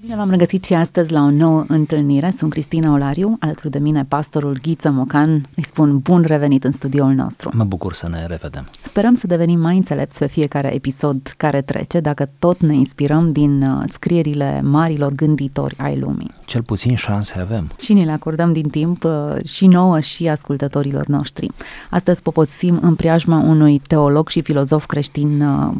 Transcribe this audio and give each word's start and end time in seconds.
Bine 0.00 0.16
v-am 0.16 0.30
regăsit 0.30 0.64
și 0.64 0.74
astăzi 0.74 1.12
la 1.12 1.20
o 1.20 1.30
nouă 1.30 1.64
întâlnire. 1.68 2.30
Sunt 2.30 2.50
Cristina 2.50 2.92
Olariu, 2.92 3.36
alături 3.40 3.70
de 3.70 3.78
mine 3.78 4.04
pastorul 4.08 4.58
Ghiță 4.62 4.90
Mocan. 4.90 5.48
Îi 5.56 5.64
spun 5.64 5.98
bun 5.98 6.22
revenit 6.22 6.64
în 6.64 6.72
studioul 6.72 7.12
nostru. 7.12 7.50
Mă 7.54 7.64
bucur 7.64 7.92
să 7.92 8.08
ne 8.08 8.26
revedem. 8.26 8.68
Sperăm 8.84 9.14
să 9.14 9.26
devenim 9.26 9.60
mai 9.60 9.76
înțelepți 9.76 10.18
pe 10.18 10.26
fiecare 10.26 10.74
episod 10.74 11.34
care 11.36 11.62
trece, 11.62 12.00
dacă 12.00 12.30
tot 12.38 12.60
ne 12.60 12.74
inspirăm 12.74 13.32
din 13.32 13.62
uh, 13.62 13.82
scrierile 13.86 14.60
marilor 14.62 15.12
gânditori 15.12 15.76
ai 15.78 15.98
lumii. 15.98 16.30
Cel 16.44 16.62
puțin 16.62 16.94
șanse 16.94 17.38
avem. 17.38 17.70
Și 17.80 17.92
ne 17.92 18.04
le 18.04 18.12
acordăm 18.12 18.52
din 18.52 18.68
timp 18.68 19.04
uh, 19.04 19.44
și 19.44 19.66
nouă 19.66 20.00
și 20.00 20.28
ascultătorilor 20.28 21.06
noștri. 21.06 21.50
Astăzi 21.90 22.22
popoțim 22.22 22.78
în 22.82 22.94
preajma 22.94 23.38
unui 23.38 23.82
teolog 23.86 24.28
și 24.28 24.40
filozof 24.40 24.86
creștin 24.86 25.40
uh, 25.40 25.74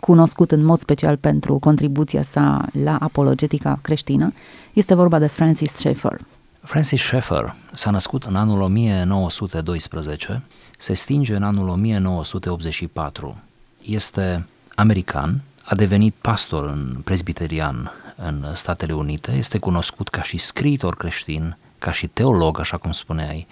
cunoscut 0.00 0.50
în 0.50 0.64
mod 0.64 0.78
special 0.78 1.16
pentru 1.16 1.58
contribuția 1.58 2.22
sa 2.22 2.64
la 2.82 2.96
apologetica 2.96 3.78
creștină, 3.82 4.32
este 4.72 4.94
vorba 4.94 5.18
de 5.18 5.26
Francis 5.26 5.72
Schaeffer. 5.72 6.20
Francis 6.62 7.02
Schaeffer 7.02 7.54
s-a 7.72 7.90
născut 7.90 8.24
în 8.24 8.36
anul 8.36 8.60
1912, 8.60 10.42
se 10.78 10.94
stinge 10.94 11.34
în 11.34 11.42
anul 11.42 11.68
1984. 11.68 13.36
Este 13.82 14.46
american, 14.74 15.40
a 15.64 15.74
devenit 15.74 16.14
pastor 16.20 16.66
în 16.66 17.00
presbiterian 17.04 17.92
în 18.16 18.44
Statele 18.54 18.92
Unite, 18.92 19.32
este 19.32 19.58
cunoscut 19.58 20.08
ca 20.08 20.22
și 20.22 20.38
scriitor 20.38 20.96
creștin, 20.96 21.56
ca 21.78 21.92
și 21.92 22.06
teolog, 22.06 22.60
așa 22.60 22.76
cum 22.76 22.92
spuneai, 22.92 23.46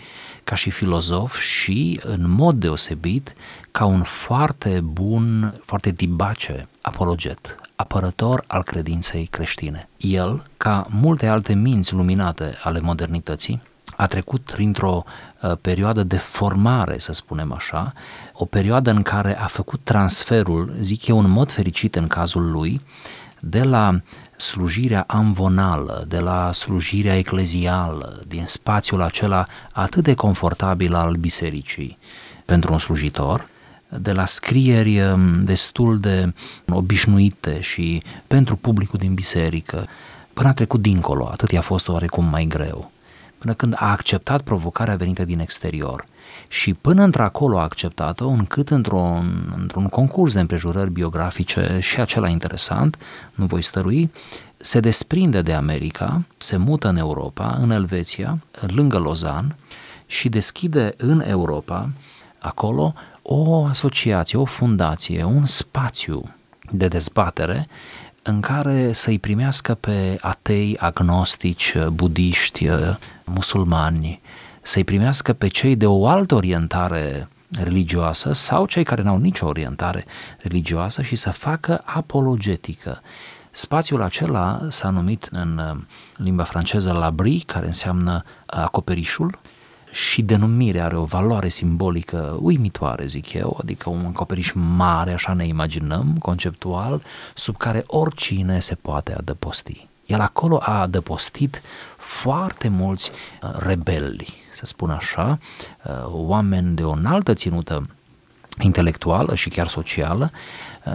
ca 0.44 0.54
și 0.54 0.70
filozof 0.70 1.38
și, 1.38 2.00
în 2.02 2.30
mod 2.30 2.56
deosebit, 2.56 3.34
ca 3.76 3.84
un 3.84 4.02
foarte 4.02 4.80
bun, 4.80 5.54
foarte 5.64 5.90
dibace 5.90 6.68
apologet, 6.80 7.56
apărător 7.74 8.44
al 8.46 8.62
credinței 8.62 9.26
creștine. 9.26 9.88
El, 9.96 10.42
ca 10.56 10.86
multe 10.90 11.26
alte 11.26 11.54
minți 11.54 11.94
luminate 11.94 12.54
ale 12.62 12.80
modernității, 12.80 13.62
a 13.96 14.06
trecut 14.06 14.40
printr-o 14.40 15.04
uh, 15.42 15.52
perioadă 15.60 16.02
de 16.02 16.16
formare, 16.16 16.98
să 16.98 17.12
spunem 17.12 17.52
așa, 17.52 17.92
o 18.32 18.44
perioadă 18.44 18.90
în 18.90 19.02
care 19.02 19.38
a 19.38 19.46
făcut 19.46 19.80
transferul, 19.84 20.72
zic 20.80 21.06
eu 21.06 21.18
în 21.18 21.30
mod 21.30 21.52
fericit 21.52 21.94
în 21.94 22.06
cazul 22.06 22.50
lui, 22.50 22.80
de 23.40 23.62
la 23.62 24.00
slujirea 24.36 25.04
amvonală, 25.06 26.04
de 26.08 26.18
la 26.18 26.52
slujirea 26.52 27.16
eclezială, 27.16 28.22
din 28.26 28.44
spațiul 28.46 29.02
acela 29.02 29.46
atât 29.72 30.02
de 30.04 30.14
confortabil 30.14 30.94
al 30.94 31.14
bisericii 31.14 31.98
pentru 32.44 32.72
un 32.72 32.78
slujitor, 32.78 33.54
de 33.88 34.12
la 34.12 34.26
scrieri 34.26 35.00
um, 35.00 35.44
destul 35.44 36.00
de 36.00 36.32
obișnuite 36.68 37.60
și 37.60 38.02
pentru 38.26 38.56
publicul 38.56 38.98
din 38.98 39.14
biserică, 39.14 39.86
până 40.32 40.48
a 40.48 40.52
trecut 40.52 40.80
dincolo, 40.80 41.28
atât 41.30 41.50
i-a 41.50 41.60
fost 41.60 41.88
oarecum 41.88 42.24
mai 42.24 42.44
greu, 42.44 42.90
până 43.38 43.54
când 43.54 43.74
a 43.76 43.90
acceptat 43.90 44.40
provocarea 44.40 44.96
venită 44.96 45.24
din 45.24 45.38
exterior. 45.38 46.06
Și 46.48 46.74
până 46.74 47.02
într-acolo 47.02 47.58
a 47.58 47.62
acceptat-o, 47.62 48.28
încât 48.28 48.70
într-un, 48.70 49.54
într-un 49.56 49.88
concurs 49.88 50.32
de 50.32 50.40
împrejurări 50.40 50.90
biografice 50.90 51.78
și 51.80 52.00
acela 52.00 52.28
interesant, 52.28 52.98
nu 53.34 53.44
voi 53.44 53.62
stărui, 53.62 54.10
se 54.56 54.80
desprinde 54.80 55.42
de 55.42 55.52
America, 55.52 56.22
se 56.36 56.56
mută 56.56 56.88
în 56.88 56.96
Europa, 56.96 57.58
în 57.60 57.70
Elveția, 57.70 58.38
lângă 58.66 58.98
Lozan 58.98 59.56
și 60.06 60.28
deschide 60.28 60.94
în 60.96 61.22
Europa, 61.26 61.90
acolo, 62.38 62.94
o 63.28 63.64
asociație, 63.64 64.38
o 64.38 64.44
fundație, 64.44 65.24
un 65.24 65.46
spațiu 65.46 66.34
de 66.70 66.88
dezbatere 66.88 67.68
în 68.22 68.40
care 68.40 68.92
să-i 68.92 69.18
primească 69.18 69.74
pe 69.74 70.16
atei, 70.20 70.76
agnostici, 70.78 71.74
budiști, 71.92 72.68
musulmani, 73.24 74.20
să-i 74.62 74.84
primească 74.84 75.32
pe 75.32 75.48
cei 75.48 75.76
de 75.76 75.86
o 75.86 76.06
altă 76.06 76.34
orientare 76.34 77.28
religioasă 77.50 78.32
sau 78.32 78.66
cei 78.66 78.84
care 78.84 79.02
n-au 79.02 79.18
nicio 79.18 79.46
orientare 79.46 80.04
religioasă 80.38 81.02
și 81.02 81.16
să 81.16 81.30
facă 81.30 81.82
apologetică. 81.84 83.02
Spațiul 83.50 84.02
acela 84.02 84.60
s-a 84.68 84.90
numit 84.90 85.28
în 85.30 85.80
limba 86.16 86.44
franceză 86.44 86.92
labri, 86.92 87.38
care 87.38 87.66
înseamnă 87.66 88.24
acoperișul, 88.46 89.38
și 89.90 90.22
denumirea 90.22 90.84
are 90.84 90.96
o 90.96 91.04
valoare 91.04 91.48
simbolică 91.48 92.38
uimitoare, 92.40 93.06
zic 93.06 93.32
eu, 93.32 93.58
adică 93.60 93.90
un 93.90 94.04
acoperiș 94.06 94.52
mare, 94.52 95.12
așa 95.12 95.32
ne 95.32 95.46
imaginăm, 95.46 96.16
conceptual, 96.18 97.02
sub 97.34 97.56
care 97.56 97.84
oricine 97.86 98.60
se 98.60 98.74
poate 98.74 99.14
adăposti. 99.14 99.88
El 100.06 100.20
acolo 100.20 100.58
a 100.62 100.80
adăpostit 100.80 101.62
foarte 101.96 102.68
mulți 102.68 103.10
uh, 103.42 103.50
rebeli, 103.58 104.34
să 104.54 104.66
spun 104.66 104.90
așa, 104.90 105.38
uh, 105.84 105.92
oameni 106.06 106.74
de 106.74 106.84
o 106.84 106.90
înaltă 106.90 107.34
ținută 107.34 107.88
intelectuală 108.60 109.34
și 109.34 109.48
chiar 109.48 109.68
socială 109.68 110.30
uh, 110.32 110.38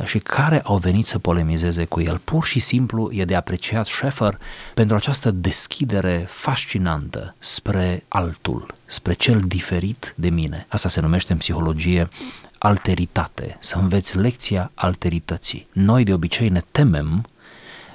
și 0.03 0.19
care 0.19 0.61
au 0.61 0.77
venit 0.77 1.05
să 1.05 1.19
polemizeze 1.19 1.85
cu 1.85 2.01
el. 2.01 2.17
Pur 2.23 2.45
și 2.45 2.59
simplu 2.59 3.11
e 3.11 3.25
de 3.25 3.35
apreciat 3.35 3.85
Schaeffer 3.85 4.37
pentru 4.73 4.95
această 4.95 5.31
deschidere 5.31 6.25
fascinantă 6.29 7.35
spre 7.37 8.03
altul, 8.07 8.75
spre 8.85 9.13
cel 9.13 9.39
diferit 9.39 10.13
de 10.17 10.29
mine. 10.29 10.65
Asta 10.69 10.89
se 10.89 11.01
numește 11.01 11.31
în 11.31 11.37
psihologie 11.37 12.07
alteritate, 12.57 13.57
să 13.59 13.77
înveți 13.77 14.17
lecția 14.17 14.71
alterității. 14.73 15.67
Noi 15.71 16.03
de 16.03 16.13
obicei 16.13 16.49
ne 16.49 16.61
temem 16.71 17.25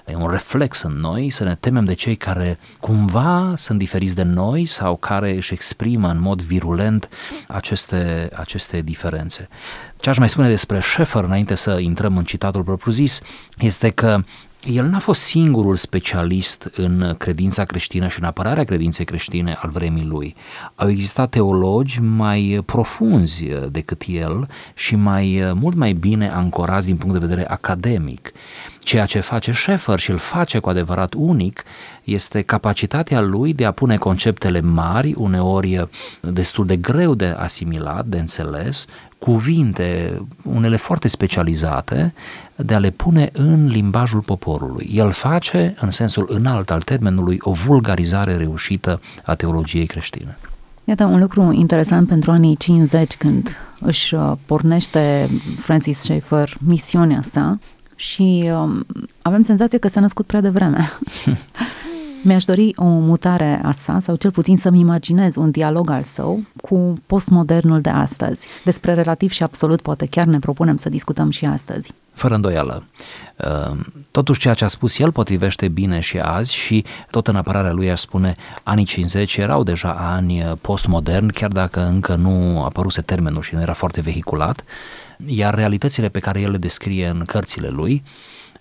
E 0.07 0.15
un 0.15 0.29
reflex 0.29 0.83
în 0.83 0.93
noi 0.93 1.31
să 1.31 1.45
ne 1.45 1.55
temem 1.55 1.85
de 1.85 1.95
cei 1.95 2.17
care 2.17 2.59
cumva 2.81 3.53
sunt 3.57 3.79
diferiți 3.79 4.15
de 4.15 4.23
noi 4.23 4.65
sau 4.65 4.97
care 4.97 5.35
își 5.35 5.53
exprimă 5.53 6.09
în 6.09 6.21
mod 6.21 6.43
virulent 6.43 7.09
aceste, 7.49 8.29
aceste 8.35 8.81
diferențe. 8.81 9.49
Ce 9.97 10.11
aș 10.11 10.19
mai 10.19 10.29
spune 10.29 10.49
despre 10.49 10.81
Schaeffer 10.81 11.25
înainte 11.25 11.55
să 11.55 11.79
intrăm 11.79 12.17
în 12.17 12.25
citatul 12.25 12.63
propriu-zis 12.63 13.21
este 13.59 13.91
că 13.91 14.23
el 14.65 14.87
n-a 14.87 14.99
fost 14.99 15.21
singurul 15.21 15.77
specialist 15.77 16.71
în 16.77 17.15
credința 17.19 17.65
creștină 17.65 18.09
și 18.09 18.19
în 18.19 18.25
apărarea 18.25 18.65
credinței 18.65 19.05
creștine 19.05 19.53
al 19.53 19.71
vremii 19.71 20.05
lui. 20.05 20.35
Au 20.75 20.91
existat 20.91 21.31
teologi 21.31 22.01
mai 22.01 22.63
profunzi 22.65 23.45
decât 23.71 24.03
el 24.07 24.49
și 24.75 24.97
mai 24.97 25.53
mult 25.55 25.77
mai 25.77 25.93
bine 25.93 26.31
ancorați 26.31 26.87
din 26.87 26.97
punct 26.97 27.13
de 27.13 27.27
vedere 27.27 27.49
academic. 27.49 28.33
Ceea 28.87 29.07
ce 29.07 29.21
face 29.21 29.53
Schaeffer 29.53 29.99
și 29.99 30.11
îl 30.11 30.17
face 30.17 30.59
cu 30.59 30.69
adevărat 30.69 31.15
unic 31.17 31.65
este 32.05 32.43
capacitatea 32.43 33.21
lui 33.21 33.53
de 33.53 33.65
a 33.65 33.71
pune 33.71 33.97
conceptele 33.97 34.61
mari, 34.61 35.15
uneori 35.17 35.89
destul 36.21 36.67
de 36.67 36.77
greu 36.77 37.15
de 37.15 37.27
asimilat, 37.27 38.07
de 38.07 38.19
înțeles, 38.19 38.85
cuvinte, 39.19 40.21
unele 40.43 40.77
foarte 40.77 41.09
specializate, 41.09 42.15
de 42.57 42.75
a 42.75 42.79
le 42.79 42.91
pune 42.91 43.31
în 43.33 43.67
limbajul 43.67 44.21
poporului. 44.21 44.91
El 44.95 45.11
face, 45.11 45.75
în 45.81 45.91
sensul 45.91 46.29
înalt 46.33 46.71
al 46.71 46.83
termenului, 46.83 47.39
o 47.41 47.53
vulgarizare 47.53 48.37
reușită 48.37 49.01
a 49.25 49.35
teologiei 49.35 49.87
creștine. 49.87 50.39
Iată 50.85 51.05
un 51.05 51.21
lucru 51.21 51.53
interesant 51.53 52.09
pentru 52.09 52.31
anii 52.31 52.57
50, 52.57 53.17
când 53.17 53.49
își 53.81 54.15
uh, 54.15 54.33
pornește 54.47 55.29
Francis 55.59 55.99
Schaeffer 55.99 56.57
misiunea 56.61 57.23
sa 57.23 57.59
și 57.97 58.51
um, 58.53 58.87
avem 59.23 59.43
senzația 59.43 59.79
că 59.79 59.89
s-a 59.89 60.01
născut 60.01 60.27
prea 60.27 60.41
devreme. 60.41 60.91
Mi-aș 62.27 62.45
dori 62.45 62.73
o 62.77 62.85
mutare 62.85 63.61
a 63.63 63.73
sa, 63.73 63.99
sau 64.01 64.17
cel 64.17 64.31
puțin 64.31 64.57
să-mi 64.57 64.81
imaginez 64.81 65.37
un 65.37 65.51
dialog 65.51 65.91
al 65.91 66.03
său 66.03 66.43
cu 66.61 67.03
postmodernul 67.07 67.81
de 67.81 67.89
astăzi. 67.89 68.47
Despre 68.65 68.95
relativ 68.95 69.31
și 69.31 69.43
absolut 69.43 69.81
poate 69.81 70.07
chiar 70.07 70.25
ne 70.25 70.39
propunem 70.39 70.77
să 70.77 70.89
discutăm 70.89 71.31
și 71.31 71.45
astăzi. 71.45 71.93
Fără 72.13 72.35
îndoială. 72.35 72.85
Uh, 73.37 73.77
totuși 74.11 74.41
ceea 74.41 74.55
ce 74.55 74.65
a 74.65 74.69
spus 74.69 74.99
el 74.99 75.13
potrivește 75.13 75.69
bine 75.69 76.01
și 76.01 76.19
azi 76.19 76.55
și 76.55 76.85
tot 77.11 77.27
în 77.27 77.37
apărarea 77.37 77.73
lui 77.73 77.91
aș 77.91 78.01
spune 78.01 78.37
anii 78.63 78.85
50 78.85 79.37
erau 79.37 79.63
deja 79.63 79.91
ani 79.91 80.45
postmodern, 80.61 81.29
chiar 81.29 81.51
dacă 81.51 81.87
încă 81.87 82.15
nu 82.15 82.65
apăruse 82.65 83.01
termenul 83.01 83.43
și 83.43 83.55
nu 83.55 83.61
era 83.61 83.73
foarte 83.73 84.01
vehiculat, 84.01 84.65
iar 85.27 85.55
realitățile 85.55 86.09
pe 86.09 86.19
care 86.19 86.41
el 86.41 86.51
le 86.51 86.57
descrie 86.57 87.07
în 87.07 87.23
cărțile 87.27 87.69
lui 87.69 88.03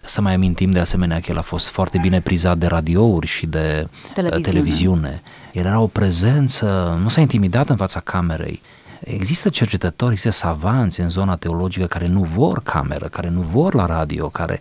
să 0.02 0.22
mai 0.22 0.34
amintim 0.34 0.72
de 0.72 0.80
asemenea 0.80 1.20
că 1.20 1.26
el 1.30 1.38
a 1.38 1.42
fost 1.42 1.68
foarte 1.68 1.98
bine 2.02 2.22
prizat 2.22 2.58
de 2.58 2.66
radiouri 2.66 3.28
și 3.28 3.46
de 3.46 3.88
uh, 3.88 4.14
televiziune. 4.14 4.52
televiziune. 4.52 5.22
El 5.52 5.66
era 5.66 5.80
o 5.80 5.88
prezență, 5.88 7.00
nu 7.02 7.10
s-a 7.10 7.22
intimidat 7.22 7.70
în 7.70 7.76
fața 7.76 8.00
camerei. 8.00 8.62
Există 9.00 9.50
cercetători, 9.50 10.12
există 10.12 10.32
savanți 10.32 11.02
în 11.02 11.10
zona 11.10 11.36
teologică 11.36 11.86
care 11.86 12.08
nu 12.08 12.24
vor 12.24 12.62
cameră, 12.64 13.08
care 13.08 13.30
nu 13.30 13.42
vor 13.42 13.74
la 13.74 13.86
radio, 13.86 14.30
care 14.30 14.60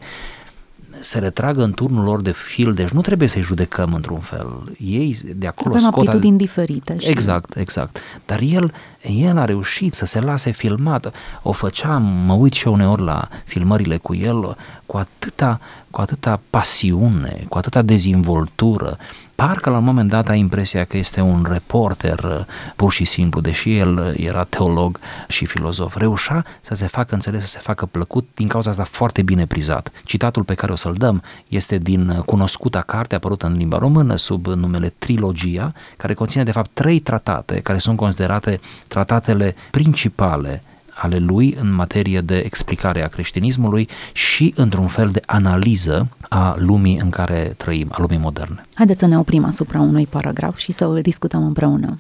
se 1.00 1.19
retragă 1.19 1.62
în 1.62 1.73
turnul 1.73 2.05
lor 2.05 2.20
de 2.20 2.32
fil, 2.32 2.75
deci 2.75 2.88
nu 2.88 3.00
trebuie 3.00 3.29
să-i 3.29 3.43
judecăm 3.43 3.94
într-un 3.94 4.19
fel. 4.19 4.76
Ei 4.79 5.19
de 5.37 5.46
acolo 5.46 5.75
Avem 5.75 5.87
scot... 5.87 6.06
aptitudini 6.06 6.38
diferite. 6.38 6.99
Și... 6.99 7.08
Exact, 7.08 7.56
exact. 7.56 7.99
Dar 8.26 8.41
el, 8.41 8.73
el 9.06 9.39
a 9.39 9.45
reușit 9.45 9.95
să 9.95 10.05
se 10.05 10.21
lase 10.21 10.51
filmat. 10.51 11.15
O 11.43 11.53
făceam, 11.53 12.03
mă 12.03 12.33
uit 12.33 12.53
și 12.53 12.67
eu 12.67 12.73
uneori 12.73 13.03
la 13.03 13.29
filmările 13.45 13.97
cu 13.97 14.15
el, 14.15 14.56
cu 14.87 14.97
atâta, 14.97 15.61
cu 15.91 16.01
atâta 16.01 16.41
pasiune, 16.51 17.45
cu 17.49 17.59
atâta 17.59 17.83
dezvoltură, 17.83 18.99
parcă 19.35 19.71
la 19.71 19.77
un 19.77 19.85
moment 19.85 20.09
dat 20.09 20.29
ai 20.29 20.39
impresia 20.39 20.85
că 20.85 20.97
este 20.97 21.21
un 21.21 21.47
reporter 21.49 22.19
uh, 22.19 22.45
pur 22.77 22.93
și 22.93 23.05
simplu, 23.05 23.41
deși 23.41 23.77
el 23.77 23.97
uh, 23.99 24.12
era 24.17 24.45
teolog 24.45 24.99
și 25.29 25.45
filozof, 25.47 25.97
reușea 25.97 26.45
să 26.61 26.75
se 26.75 26.87
facă 26.87 27.15
înțeles, 27.15 27.43
să 27.43 27.49
se 27.49 27.59
facă 27.62 27.87
plăcut, 27.87 28.29
din 28.35 28.49
cauza 28.49 28.71
asta 28.71 28.85
foarte 28.85 29.23
bine 29.23 29.47
prizat. 29.47 29.93
Citatul 30.05 30.43
pe 30.43 30.55
care 30.55 30.73
o 30.73 30.77
să-l 30.77 30.95
dăm 30.95 31.23
este 31.49 31.79
din 31.79 32.09
uh, 32.09 32.19
cunoscuta 32.19 32.81
carte 32.81 33.15
apărută 33.15 33.47
în 33.47 33.56
limba 33.56 33.79
română 33.79 34.17
sub 34.17 34.47
numele 34.47 34.95
Trilogia, 34.99 35.73
care 35.97 36.15
conține 36.15 36.43
de 36.43 36.53
fapt 36.53 36.71
trei 36.73 36.99
tratate 36.99 37.61
care 37.61 37.79
sunt 37.79 37.97
considerate 37.97 38.61
tratatele 38.94 39.55
principale 39.70 40.62
ale 40.94 41.19
lui 41.19 41.56
în 41.61 41.73
materie 41.73 42.20
de 42.20 42.37
explicare 42.37 43.02
a 43.05 43.08
creștinismului 43.08 43.88
și 44.12 44.52
într-un 44.56 44.87
fel 44.87 45.08
de 45.08 45.20
analiză 45.26 46.08
a 46.29 46.55
lumii 46.58 46.99
în 46.99 47.11
care 47.11 47.55
trăim, 47.56 47.88
a 47.93 47.96
lumii 48.00 48.19
moderne. 48.19 48.67
Haideți 48.75 48.99
să 48.99 49.06
ne 49.06 49.19
oprim 49.19 49.44
asupra 49.44 49.81
unui 49.81 50.06
paragraf 50.06 50.56
și 50.56 50.73
să 50.73 50.85
îl 50.85 51.00
discutăm 51.00 51.44
împreună. 51.44 51.99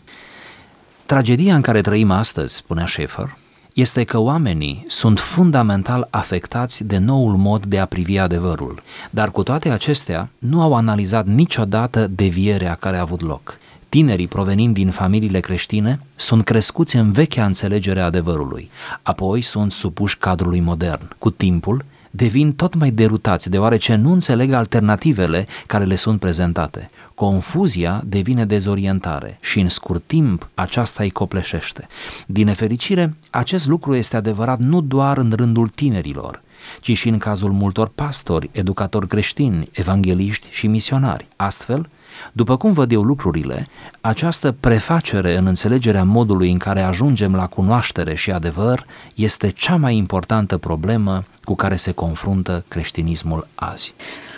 Tragedia 1.06 1.54
în 1.54 1.60
care 1.60 1.80
trăim 1.80 2.10
astăzi, 2.10 2.54
spunea 2.54 2.86
Schaeffer, 2.86 3.36
este 3.72 4.04
că 4.04 4.18
oamenii 4.18 4.84
sunt 4.88 5.18
fundamental 5.18 6.08
afectați 6.10 6.84
de 6.84 6.98
noul 6.98 7.36
mod 7.36 7.66
de 7.66 7.78
a 7.78 7.86
privi 7.86 8.18
adevărul, 8.18 8.82
dar 9.10 9.30
cu 9.30 9.42
toate 9.42 9.70
acestea 9.70 10.28
nu 10.38 10.60
au 10.60 10.74
analizat 10.74 11.26
niciodată 11.26 12.06
devierea 12.06 12.74
care 12.74 12.96
a 12.96 13.00
avut 13.00 13.20
loc. 13.20 13.58
Tinerii 13.94 14.28
provenind 14.28 14.74
din 14.74 14.90
familiile 14.90 15.40
creștine 15.40 16.00
sunt 16.16 16.44
crescuți 16.44 16.96
în 16.96 17.12
vechea 17.12 17.44
înțelegere 17.44 18.00
a 18.00 18.04
adevărului, 18.04 18.70
apoi 19.02 19.42
sunt 19.42 19.72
supuși 19.72 20.18
cadrului 20.18 20.60
modern. 20.60 21.08
Cu 21.18 21.30
timpul, 21.30 21.84
devin 22.10 22.52
tot 22.52 22.74
mai 22.74 22.90
derutați 22.90 23.50
deoarece 23.50 23.94
nu 23.94 24.12
înțeleg 24.12 24.52
alternativele 24.52 25.46
care 25.66 25.84
le 25.84 25.94
sunt 25.94 26.20
prezentate. 26.20 26.90
Confuzia 27.14 28.02
devine 28.06 28.44
dezorientare 28.44 29.38
și 29.40 29.60
în 29.60 29.68
scurt 29.68 30.02
timp 30.06 30.48
aceasta 30.54 31.02
îi 31.02 31.10
copleșește. 31.10 31.86
Din 32.26 32.44
nefericire, 32.44 33.14
acest 33.30 33.66
lucru 33.66 33.94
este 33.94 34.16
adevărat 34.16 34.58
nu 34.58 34.80
doar 34.80 35.18
în 35.18 35.32
rândul 35.36 35.68
tinerilor, 35.68 36.42
ci 36.80 36.96
și 36.96 37.08
în 37.08 37.18
cazul 37.18 37.52
multor 37.52 37.90
pastori, 37.94 38.50
educatori 38.52 39.08
creștini, 39.08 39.68
evangeliști 39.72 40.46
și 40.50 40.66
misionari. 40.66 41.28
Astfel, 41.36 41.88
după 42.32 42.56
cum 42.56 42.72
văd 42.72 42.92
eu 42.92 43.02
lucrurile, 43.02 43.68
această 44.00 44.52
prefacere 44.60 45.36
în 45.36 45.46
înțelegerea 45.46 46.04
modului 46.04 46.50
în 46.50 46.58
care 46.58 46.82
ajungem 46.82 47.34
la 47.34 47.46
cunoaștere 47.46 48.14
și 48.14 48.30
adevăr 48.30 48.86
este 49.14 49.48
cea 49.48 49.76
mai 49.76 49.96
importantă 49.96 50.56
problemă 50.56 51.24
cu 51.42 51.54
care 51.54 51.76
se 51.76 51.92
confruntă 51.92 52.64
creștinismul 52.68 53.46
azi. 53.54 53.94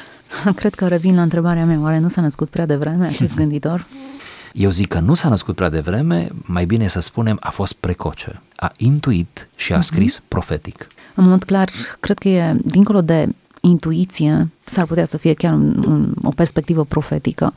Cred 0.55 0.75
că 0.75 0.87
revin 0.87 1.15
la 1.15 1.23
întrebarea 1.23 1.65
mea, 1.65 1.81
oare 1.81 1.99
nu 1.99 2.09
s-a 2.09 2.21
născut 2.21 2.49
prea 2.49 2.67
devreme 2.67 3.07
acest 3.13 3.35
gânditor? 3.35 3.87
Eu 4.53 4.71
zic 4.71 4.89
că 4.89 4.99
nu 4.99 5.15
s-a 5.15 5.29
născut 5.29 5.55
prea 5.55 5.69
devreme, 5.69 6.29
mai 6.43 6.65
bine 6.65 6.87
să 6.87 7.01
spunem 7.01 7.37
a 7.41 7.51
fost 7.51 7.73
precoce. 7.73 8.43
A 8.57 8.73
intuit 8.77 9.49
și 9.57 9.73
a 9.73 9.77
mhm. 9.77 9.85
scris 9.85 10.19
uh-huh. 10.19 10.29
profetic. 10.29 10.87
În 11.15 11.29
mod 11.29 11.45
clar, 11.45 11.71
cred 12.01 12.19
că 12.19 12.29
e 12.29 12.57
dincolo 12.65 13.01
de 13.01 13.29
intuiție, 13.67 14.49
s-ar 14.65 14.87
putea 14.87 15.05
să 15.05 15.17
fie 15.17 15.35
chiar 15.35 15.53
un, 15.53 15.85
un, 15.87 16.15
o 16.23 16.31
perspectivă 16.31 16.85
profetică. 16.85 17.53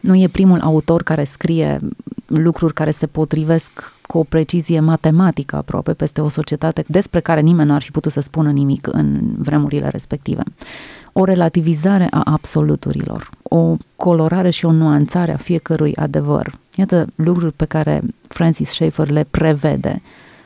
Nu 0.00 0.14
e 0.14 0.28
primul 0.28 0.60
autor 0.60 1.02
care 1.02 1.24
scrie 1.24 1.80
lucruri 2.26 2.74
care 2.74 2.90
se 2.90 3.06
potrivesc 3.06 3.70
cu 4.06 4.18
o 4.18 4.22
precizie 4.22 4.80
matematică 4.80 5.56
aproape 5.56 5.92
peste 5.92 6.20
o 6.20 6.28
societate 6.28 6.84
despre 6.86 7.20
care 7.20 7.40
nimeni 7.40 7.68
nu 7.68 7.74
ar 7.74 7.82
fi 7.82 7.90
putut 7.90 8.12
să 8.12 8.20
spună 8.20 8.50
nimic 8.50 8.88
în 8.92 9.20
vremurile 9.38 9.88
respective. 9.88 10.42
O 11.12 11.24
relativizare 11.24 12.06
a 12.10 12.22
absoluturilor, 12.24 13.30
o 13.42 13.76
colorare 13.96 14.50
și 14.50 14.64
o 14.64 14.72
nuanțare 14.72 15.32
a 15.32 15.36
fiecărui 15.36 15.96
adevăr. 15.96 16.58
Iată 16.74 17.06
lucruri 17.14 17.52
pe 17.52 17.64
care 17.64 18.00
Francis 18.28 18.68
Schaeffer 18.68 19.10
le 19.10 19.26
prevede 19.30 20.02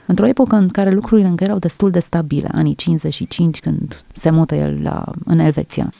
într-o 0.06 0.26
epocă 0.26 0.54
în 0.54 0.68
care 0.68 0.90
lucrurile 0.90 1.28
încă 1.28 1.44
erau 1.44 1.58
destul 1.58 1.90
de 1.90 2.00
stabile, 2.00 2.48
anii 2.52 2.74
55, 2.74 3.60
când 3.60 4.04
se 4.12 4.30
mută 4.30 4.54
el 4.54 4.82
la, 4.82 5.04
în 5.24 5.38
Elveția. 5.38 5.92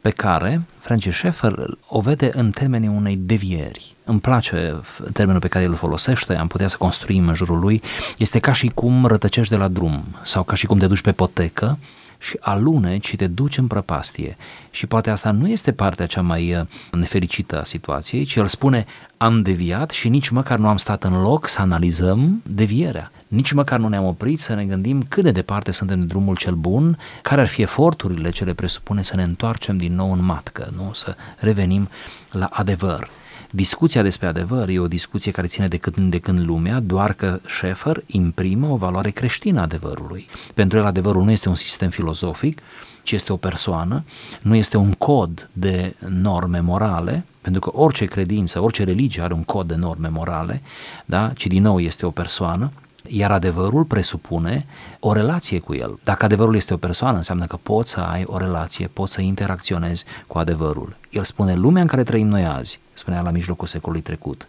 Pe 0.00 0.10
care 0.10 0.62
Francis 0.78 1.14
Schaeffer 1.14 1.78
o 1.88 2.00
vede 2.00 2.30
în 2.34 2.50
termenii 2.50 2.88
unei 2.88 3.16
devieri. 3.20 3.94
Îmi 4.04 4.20
place 4.20 4.80
termenul 5.12 5.40
pe 5.40 5.48
care 5.48 5.64
îl 5.64 5.74
folosește, 5.74 6.36
am 6.36 6.46
putea 6.46 6.68
să 6.68 6.76
construim 6.76 7.28
în 7.28 7.34
jurul 7.34 7.58
lui. 7.58 7.82
Este 8.18 8.38
ca 8.38 8.52
și 8.52 8.66
cum 8.66 9.06
rătăcești 9.06 9.52
de 9.52 9.58
la 9.58 9.68
drum 9.68 10.04
sau 10.22 10.42
ca 10.42 10.54
și 10.54 10.66
cum 10.66 10.78
te 10.78 10.86
duci 10.86 11.00
pe 11.00 11.12
potecă 11.12 11.78
și 12.18 12.36
aluneci 12.40 13.06
și 13.06 13.16
te 13.16 13.26
duci 13.26 13.58
în 13.58 13.66
prăpastie. 13.66 14.36
Și 14.70 14.86
poate 14.86 15.10
asta 15.10 15.30
nu 15.30 15.48
este 15.48 15.72
partea 15.72 16.06
cea 16.06 16.22
mai 16.22 16.54
uh, 16.54 16.66
nefericită 16.92 17.60
a 17.60 17.64
situației, 17.64 18.24
ci 18.24 18.34
el 18.34 18.46
spune 18.46 18.84
am 19.16 19.42
deviat 19.42 19.90
și 19.90 20.08
nici 20.08 20.28
măcar 20.28 20.58
nu 20.58 20.68
am 20.68 20.76
stat 20.76 21.04
în 21.04 21.22
loc 21.22 21.48
să 21.48 21.60
analizăm 21.60 22.42
devierea. 22.46 23.12
Nici 23.32 23.52
măcar 23.52 23.78
nu 23.78 23.88
ne-am 23.88 24.04
oprit 24.04 24.40
să 24.40 24.54
ne 24.54 24.64
gândim 24.64 25.02
cât 25.02 25.22
de 25.22 25.30
departe 25.30 25.70
suntem 25.70 25.98
de 25.98 26.04
drumul 26.04 26.36
cel 26.36 26.54
bun, 26.54 26.98
care 27.22 27.40
ar 27.40 27.48
fi 27.48 27.62
eforturile 27.62 28.30
ce 28.30 28.44
le 28.44 28.54
presupune 28.54 29.02
să 29.02 29.16
ne 29.16 29.22
întoarcem 29.22 29.76
din 29.76 29.94
nou 29.94 30.12
în 30.12 30.24
matcă, 30.24 30.72
nu? 30.76 30.90
să 30.94 31.16
revenim 31.38 31.88
la 32.30 32.48
adevăr. 32.50 33.08
Discuția 33.50 34.02
despre 34.02 34.26
adevăr 34.26 34.68
e 34.68 34.78
o 34.78 34.88
discuție 34.88 35.32
care 35.32 35.46
ține 35.46 35.68
de 35.68 35.76
când 35.76 36.10
de 36.10 36.18
când 36.18 36.46
lumea, 36.46 36.80
doar 36.80 37.12
că 37.12 37.40
Schaeffer 37.46 38.02
imprimă 38.06 38.66
o 38.66 38.76
valoare 38.76 39.10
creștină 39.10 39.58
a 39.58 39.62
adevărului. 39.62 40.28
Pentru 40.54 40.78
el 40.78 40.84
adevărul 40.84 41.24
nu 41.24 41.30
este 41.30 41.48
un 41.48 41.54
sistem 41.54 41.90
filozofic, 41.90 42.60
ci 43.02 43.12
este 43.12 43.32
o 43.32 43.36
persoană, 43.36 44.04
nu 44.42 44.54
este 44.54 44.76
un 44.76 44.92
cod 44.92 45.50
de 45.52 45.94
norme 46.08 46.60
morale, 46.60 47.24
pentru 47.40 47.60
că 47.60 47.70
orice 47.78 48.04
credință, 48.04 48.60
orice 48.60 48.84
religie 48.84 49.22
are 49.22 49.34
un 49.34 49.44
cod 49.44 49.68
de 49.68 49.74
norme 49.74 50.08
morale, 50.08 50.62
da? 51.04 51.28
ci 51.28 51.46
din 51.46 51.62
nou 51.62 51.80
este 51.80 52.06
o 52.06 52.10
persoană, 52.10 52.70
iar 53.06 53.30
adevărul 53.30 53.84
presupune 53.84 54.66
o 55.00 55.12
relație 55.12 55.58
cu 55.58 55.74
el. 55.74 55.98
Dacă 56.04 56.24
adevărul 56.24 56.56
este 56.56 56.74
o 56.74 56.76
persoană, 56.76 57.16
înseamnă 57.16 57.46
că 57.46 57.58
poți 57.62 57.90
să 57.90 58.00
ai 58.00 58.24
o 58.26 58.38
relație, 58.38 58.90
poți 58.92 59.12
să 59.12 59.20
interacționezi 59.20 60.04
cu 60.26 60.38
adevărul. 60.38 60.96
El 61.10 61.24
spune, 61.24 61.54
lumea 61.54 61.82
în 61.82 61.88
care 61.88 62.02
trăim 62.02 62.26
noi 62.26 62.44
azi, 62.44 62.80
spunea 62.92 63.20
la 63.20 63.30
mijlocul 63.30 63.66
secolului 63.66 64.02
trecut 64.02 64.46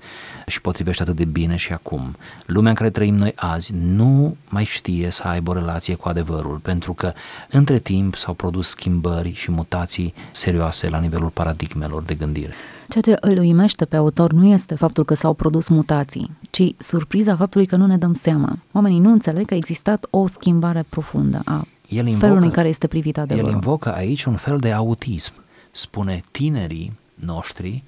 și 0.47 0.61
potrivește 0.61 1.01
atât 1.01 1.15
de 1.15 1.25
bine 1.25 1.55
și 1.55 1.73
acum. 1.73 2.15
Lumea 2.45 2.69
în 2.69 2.75
care 2.75 2.89
trăim 2.89 3.15
noi 3.15 3.33
azi 3.35 3.73
nu 3.75 4.37
mai 4.49 4.63
știe 4.63 5.09
să 5.09 5.23
aibă 5.23 5.51
o 5.51 5.53
relație 5.53 5.95
cu 5.95 6.09
adevărul, 6.09 6.57
pentru 6.57 6.93
că 6.93 7.13
între 7.49 7.79
timp 7.79 8.15
s-au 8.15 8.33
produs 8.33 8.67
schimbări 8.67 9.33
și 9.33 9.51
mutații 9.51 10.13
serioase 10.31 10.89
la 10.89 10.99
nivelul 10.99 11.29
paradigmelor 11.29 12.03
de 12.03 12.13
gândire. 12.13 12.53
Ceea 12.93 13.17
ce 13.17 13.27
îl 13.27 13.37
uimește 13.37 13.85
pe 13.85 13.95
autor 13.95 14.31
nu 14.31 14.45
este 14.45 14.75
faptul 14.75 15.05
că 15.05 15.13
s-au 15.13 15.33
produs 15.33 15.67
mutații, 15.67 16.31
ci 16.51 16.75
surpriza 16.77 17.35
faptului 17.35 17.65
că 17.65 17.75
nu 17.75 17.85
ne 17.85 17.97
dăm 17.97 18.13
seama. 18.13 18.57
Oamenii 18.71 18.99
nu 18.99 19.11
înțeleg 19.11 19.45
că 19.45 19.53
a 19.53 19.57
existat 19.57 20.07
o 20.09 20.27
schimbare 20.27 20.85
profundă 20.89 21.41
a 21.45 21.65
el 21.87 22.05
invocă, 22.05 22.25
felului 22.25 22.45
în 22.45 22.53
care 22.53 22.67
este 22.67 22.87
privit 22.87 23.17
adevărul. 23.17 23.49
El 23.49 23.55
invocă 23.55 23.93
aici 23.93 24.23
un 24.23 24.35
fel 24.35 24.57
de 24.57 24.71
autism. 24.71 25.33
Spune 25.71 26.23
tinerii 26.31 26.93
noștri 27.15 27.83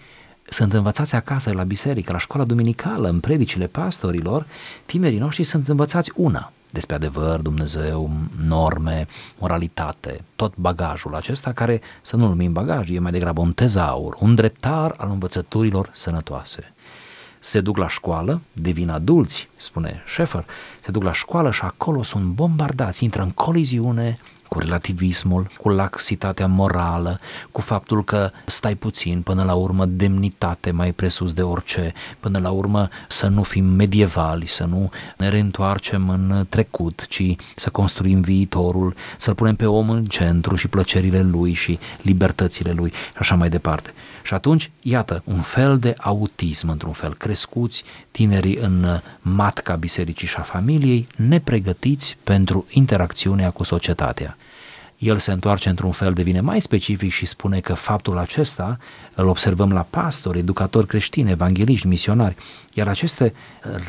sunt 0.50 0.74
învățați 0.74 1.16
acasă 1.16 1.52
la 1.54 1.64
biserică, 1.64 2.12
la 2.12 2.18
școala 2.18 2.46
duminicală, 2.46 3.10
în 3.10 3.20
predicile 3.20 3.68
pastorilor, 3.68 4.46
tinerii 4.86 5.20
noștri 5.20 5.44
sunt 5.44 5.68
învățați 5.68 6.12
una, 6.16 6.52
despre 6.76 6.96
adevăr, 6.96 7.40
Dumnezeu, 7.40 8.12
norme, 8.46 9.08
moralitate, 9.40 10.24
tot 10.36 10.56
bagajul 10.56 11.16
acesta 11.16 11.52
care, 11.52 11.82
să 12.02 12.16
nu 12.16 12.28
numim 12.28 12.54
bagaj, 12.54 12.90
e 12.90 13.00
mai 13.00 13.12
degrabă 13.12 13.42
un 13.42 13.54
tezaur, 13.54 14.16
un 14.20 14.36
dreptar 14.36 14.94
al 14.98 15.10
învățăturilor 15.10 15.90
sănătoase. 15.94 16.74
Se 17.40 17.62
duc 17.62 17.78
la 17.78 17.88
școală, 17.88 18.42
devin 18.54 18.90
adulți, 18.90 19.50
spune 19.56 20.04
Schaeffer, 20.08 20.46
se 20.82 20.92
duc 20.92 21.04
la 21.04 21.14
școală 21.14 21.52
și 21.52 21.62
acolo 21.64 22.04
sunt 22.04 22.24
bombardați, 22.24 23.04
intră 23.04 23.22
în 23.22 23.32
coliziune 23.32 24.20
cu 24.48 24.60
relativismul, 24.60 25.48
cu 25.62 25.70
laxitatea 25.70 26.48
morală, 26.48 27.20
cu 27.52 27.62
faptul 27.62 28.04
că 28.04 28.32
stai 28.46 28.76
puțin, 28.76 29.22
până 29.22 29.44
la 29.44 29.54
urmă 29.54 29.86
demnitate 29.86 30.72
mai 30.72 30.92
presus 30.92 31.34
de 31.34 31.42
orice, 31.42 31.94
până 32.20 32.40
la 32.40 32.50
urmă 32.50 32.88
să 33.08 33.28
nu 33.28 33.44
fim 33.44 33.66
medievali, 33.66 34.48
să 34.48 34.64
nu 34.64 34.90
ne 35.18 35.30
reîntoarcem 35.30 36.10
în 36.10 36.46
trecut, 36.50 37.06
ci 37.10 37.36
să 37.56 37.70
construim 37.70 38.22
viitorul, 38.22 38.96
să-l 39.18 39.36
punem 39.36 39.56
pe 39.56 39.66
om 39.66 39.90
în 39.90 40.06
centru 40.06 40.56
și 40.56 40.68
plăcerile 40.68 41.22
lui 41.22 41.54
și 41.54 41.80
libertățile 42.02 42.72
lui 42.72 42.92
și 42.92 43.18
așa 43.18 43.36
mai 43.36 43.50
departe. 43.50 43.94
Și 44.26 44.34
atunci, 44.34 44.72
iată, 44.82 45.22
un 45.26 45.42
fel 45.42 45.80
de 45.80 45.94
autism, 45.98 46.70
într-un 46.70 46.94
fel, 46.94 47.14
crescuți 47.14 47.84
tinerii 48.12 48.58
în 48.58 49.00
matca 49.22 49.76
bisericii 49.76 50.28
și 50.28 50.38
a 50.38 50.42
familiei, 50.42 51.08
nepregătiți 51.16 52.18
pentru 52.24 52.66
interacțiunea 52.70 53.50
cu 53.50 53.64
societatea 53.64 54.38
el 54.98 55.18
se 55.18 55.32
întoarce 55.32 55.70
într-un 55.70 55.92
fel, 55.92 56.14
devine 56.14 56.40
mai 56.40 56.62
specific 56.62 57.12
și 57.12 57.26
spune 57.26 57.60
că 57.60 57.74
faptul 57.74 58.18
acesta 58.18 58.78
îl 59.16 59.28
observăm 59.28 59.74
la 59.74 59.88
pastori, 59.90 60.38
educatori 60.38 60.88
creștini, 60.88 61.32
evangeliști, 61.32 61.88
misionari, 61.88 62.36
iar 62.74 62.88
aceste 62.88 63.34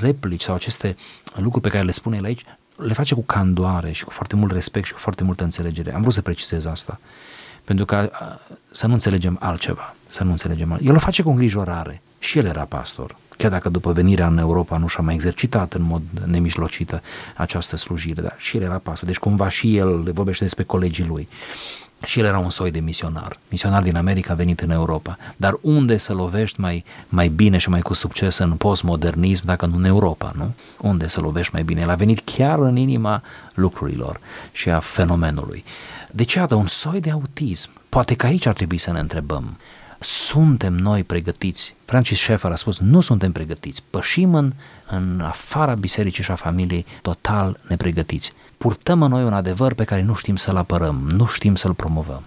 replici 0.00 0.42
sau 0.42 0.54
aceste 0.54 0.96
lucruri 1.34 1.60
pe 1.60 1.68
care 1.68 1.84
le 1.84 1.90
spune 1.90 2.16
el 2.16 2.24
aici 2.24 2.44
le 2.76 2.92
face 2.92 3.14
cu 3.14 3.22
candoare 3.22 3.92
și 3.92 4.04
cu 4.04 4.10
foarte 4.10 4.36
mult 4.36 4.52
respect 4.52 4.86
și 4.86 4.92
cu 4.92 4.98
foarte 4.98 5.24
multă 5.24 5.44
înțelegere. 5.44 5.94
Am 5.94 6.00
vrut 6.00 6.14
să 6.14 6.22
precizez 6.22 6.64
asta. 6.64 7.00
Pentru 7.64 7.84
că 7.84 8.10
să 8.70 8.86
nu 8.86 8.92
înțelegem 8.92 9.36
altceva, 9.40 9.95
să 10.06 10.24
nu 10.24 10.30
înțelegem 10.30 10.70
altceva. 10.70 10.90
El 10.90 10.96
o 10.96 11.04
face 11.04 11.22
cu 11.22 11.30
îngrijorare. 11.30 12.02
Și 12.18 12.38
el 12.38 12.44
era 12.44 12.64
pastor. 12.64 13.16
Chiar 13.36 13.50
dacă 13.50 13.68
după 13.68 13.92
venirea 13.92 14.26
în 14.26 14.38
Europa 14.38 14.76
nu 14.76 14.86
și-a 14.86 15.02
mai 15.02 15.14
exercitat 15.14 15.72
în 15.72 15.82
mod 15.82 16.02
nemișlocită 16.24 17.02
această 17.36 17.76
slujire, 17.76 18.22
dar 18.22 18.34
și 18.38 18.56
el 18.56 18.62
era 18.62 18.78
pastor. 18.78 19.08
Deci 19.08 19.18
cumva 19.18 19.48
și 19.48 19.76
el 19.76 20.02
le 20.02 20.10
vorbește 20.10 20.44
despre 20.44 20.64
colegii 20.64 21.04
lui. 21.04 21.28
Și 22.04 22.18
el 22.18 22.24
era 22.24 22.38
un 22.38 22.50
soi 22.50 22.70
de 22.70 22.80
misionar, 22.80 23.38
misionar 23.50 23.82
din 23.82 23.96
America 23.96 24.34
venit 24.34 24.60
în 24.60 24.70
Europa. 24.70 25.18
Dar 25.36 25.58
unde 25.60 25.96
să 25.96 26.12
lovești 26.12 26.60
mai, 26.60 26.84
mai 27.08 27.28
bine 27.28 27.58
și 27.58 27.68
mai 27.68 27.80
cu 27.80 27.94
succes 27.94 28.38
în 28.38 28.52
postmodernism 28.52 29.44
dacă 29.44 29.66
nu 29.66 29.76
în 29.76 29.84
Europa, 29.84 30.32
nu? 30.36 30.54
Unde 30.80 31.08
să 31.08 31.20
lovești 31.20 31.52
mai 31.52 31.62
bine? 31.62 31.80
El 31.80 31.90
a 31.90 31.94
venit 31.94 32.20
chiar 32.24 32.58
în 32.58 32.76
inima 32.76 33.22
lucrurilor 33.54 34.20
și 34.52 34.70
a 34.70 34.78
fenomenului. 34.78 35.64
Deci, 36.10 36.34
iată, 36.34 36.54
un 36.54 36.66
soi 36.66 37.00
de 37.00 37.10
autism. 37.10 37.70
Poate 37.88 38.14
că 38.14 38.26
aici 38.26 38.46
ar 38.46 38.54
trebui 38.54 38.78
să 38.78 38.92
ne 38.92 38.98
întrebăm. 38.98 39.56
Suntem 40.00 40.72
noi 40.72 41.04
pregătiți? 41.04 41.74
Francis 41.84 42.18
Schaeffer 42.18 42.50
a 42.50 42.54
spus, 42.54 42.78
nu 42.78 43.00
suntem 43.00 43.32
pregătiți. 43.32 43.82
Pășim 43.90 44.34
în, 44.34 44.52
în 44.90 45.20
afara 45.24 45.74
bisericii 45.74 46.24
și 46.24 46.30
a 46.30 46.34
familiei 46.34 46.86
total 47.02 47.60
nepregătiți. 47.68 48.32
Purtăm 48.58 49.02
în 49.02 49.10
noi 49.10 49.24
un 49.24 49.32
adevăr 49.32 49.74
pe 49.74 49.84
care 49.84 50.02
nu 50.02 50.14
știm 50.14 50.36
să-l 50.36 50.56
apărăm, 50.56 51.08
nu 51.16 51.26
știm 51.26 51.54
să-l 51.54 51.74
promovăm. 51.74 52.22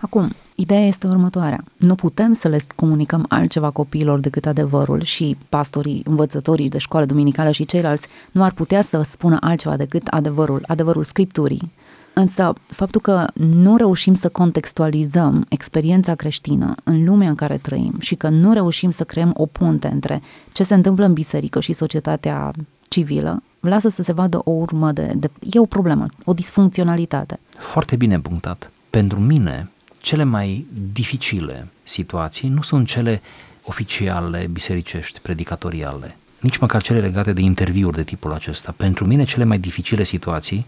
Acum, 0.00 0.32
ideea 0.54 0.86
este 0.86 1.06
următoarea. 1.06 1.64
Nu 1.76 1.94
putem 1.94 2.32
să 2.32 2.48
le 2.48 2.60
comunicăm 2.76 3.26
altceva 3.28 3.70
copiilor 3.70 4.20
decât 4.20 4.46
adevărul 4.46 5.02
și 5.02 5.36
pastorii, 5.48 6.02
învățătorii 6.04 6.68
de 6.68 6.78
școală 6.78 7.06
duminicală 7.06 7.50
și 7.50 7.64
ceilalți 7.64 8.06
nu 8.32 8.42
ar 8.42 8.52
putea 8.52 8.82
să 8.82 9.02
spună 9.02 9.36
altceva 9.40 9.76
decât 9.76 10.06
adevărul, 10.06 10.64
adevărul 10.66 11.04
Scripturii. 11.04 11.72
Însă, 12.18 12.52
faptul 12.66 13.00
că 13.00 13.24
nu 13.34 13.76
reușim 13.76 14.14
să 14.14 14.28
contextualizăm 14.28 15.46
experiența 15.48 16.14
creștină 16.14 16.74
în 16.84 17.04
lumea 17.04 17.28
în 17.28 17.34
care 17.34 17.56
trăim 17.56 17.94
și 18.00 18.14
că 18.14 18.28
nu 18.28 18.52
reușim 18.52 18.90
să 18.90 19.04
creăm 19.04 19.32
o 19.36 19.46
punte 19.46 19.88
între 19.88 20.22
ce 20.52 20.62
se 20.62 20.74
întâmplă 20.74 21.04
în 21.04 21.12
biserică 21.12 21.60
și 21.60 21.72
societatea 21.72 22.50
civilă, 22.88 23.42
lasă 23.60 23.88
să 23.88 24.02
se 24.02 24.12
vadă 24.12 24.40
o 24.44 24.50
urmă 24.50 24.92
de, 24.92 25.12
de... 25.16 25.30
E 25.50 25.58
o 25.58 25.66
problemă, 25.66 26.06
o 26.24 26.32
disfuncționalitate. 26.32 27.40
Foarte 27.58 27.96
bine 27.96 28.20
punctat. 28.20 28.70
Pentru 28.90 29.20
mine, 29.20 29.70
cele 29.98 30.24
mai 30.24 30.66
dificile 30.92 31.68
situații 31.82 32.48
nu 32.48 32.62
sunt 32.62 32.86
cele 32.86 33.22
oficiale, 33.62 34.48
bisericești, 34.50 35.20
predicatoriale, 35.20 36.16
nici 36.40 36.58
măcar 36.58 36.82
cele 36.82 37.00
legate 37.00 37.32
de 37.32 37.40
interviuri 37.40 37.96
de 37.96 38.02
tipul 38.02 38.32
acesta. 38.32 38.74
Pentru 38.76 39.06
mine, 39.06 39.24
cele 39.24 39.44
mai 39.44 39.58
dificile 39.58 40.02
situații 40.02 40.66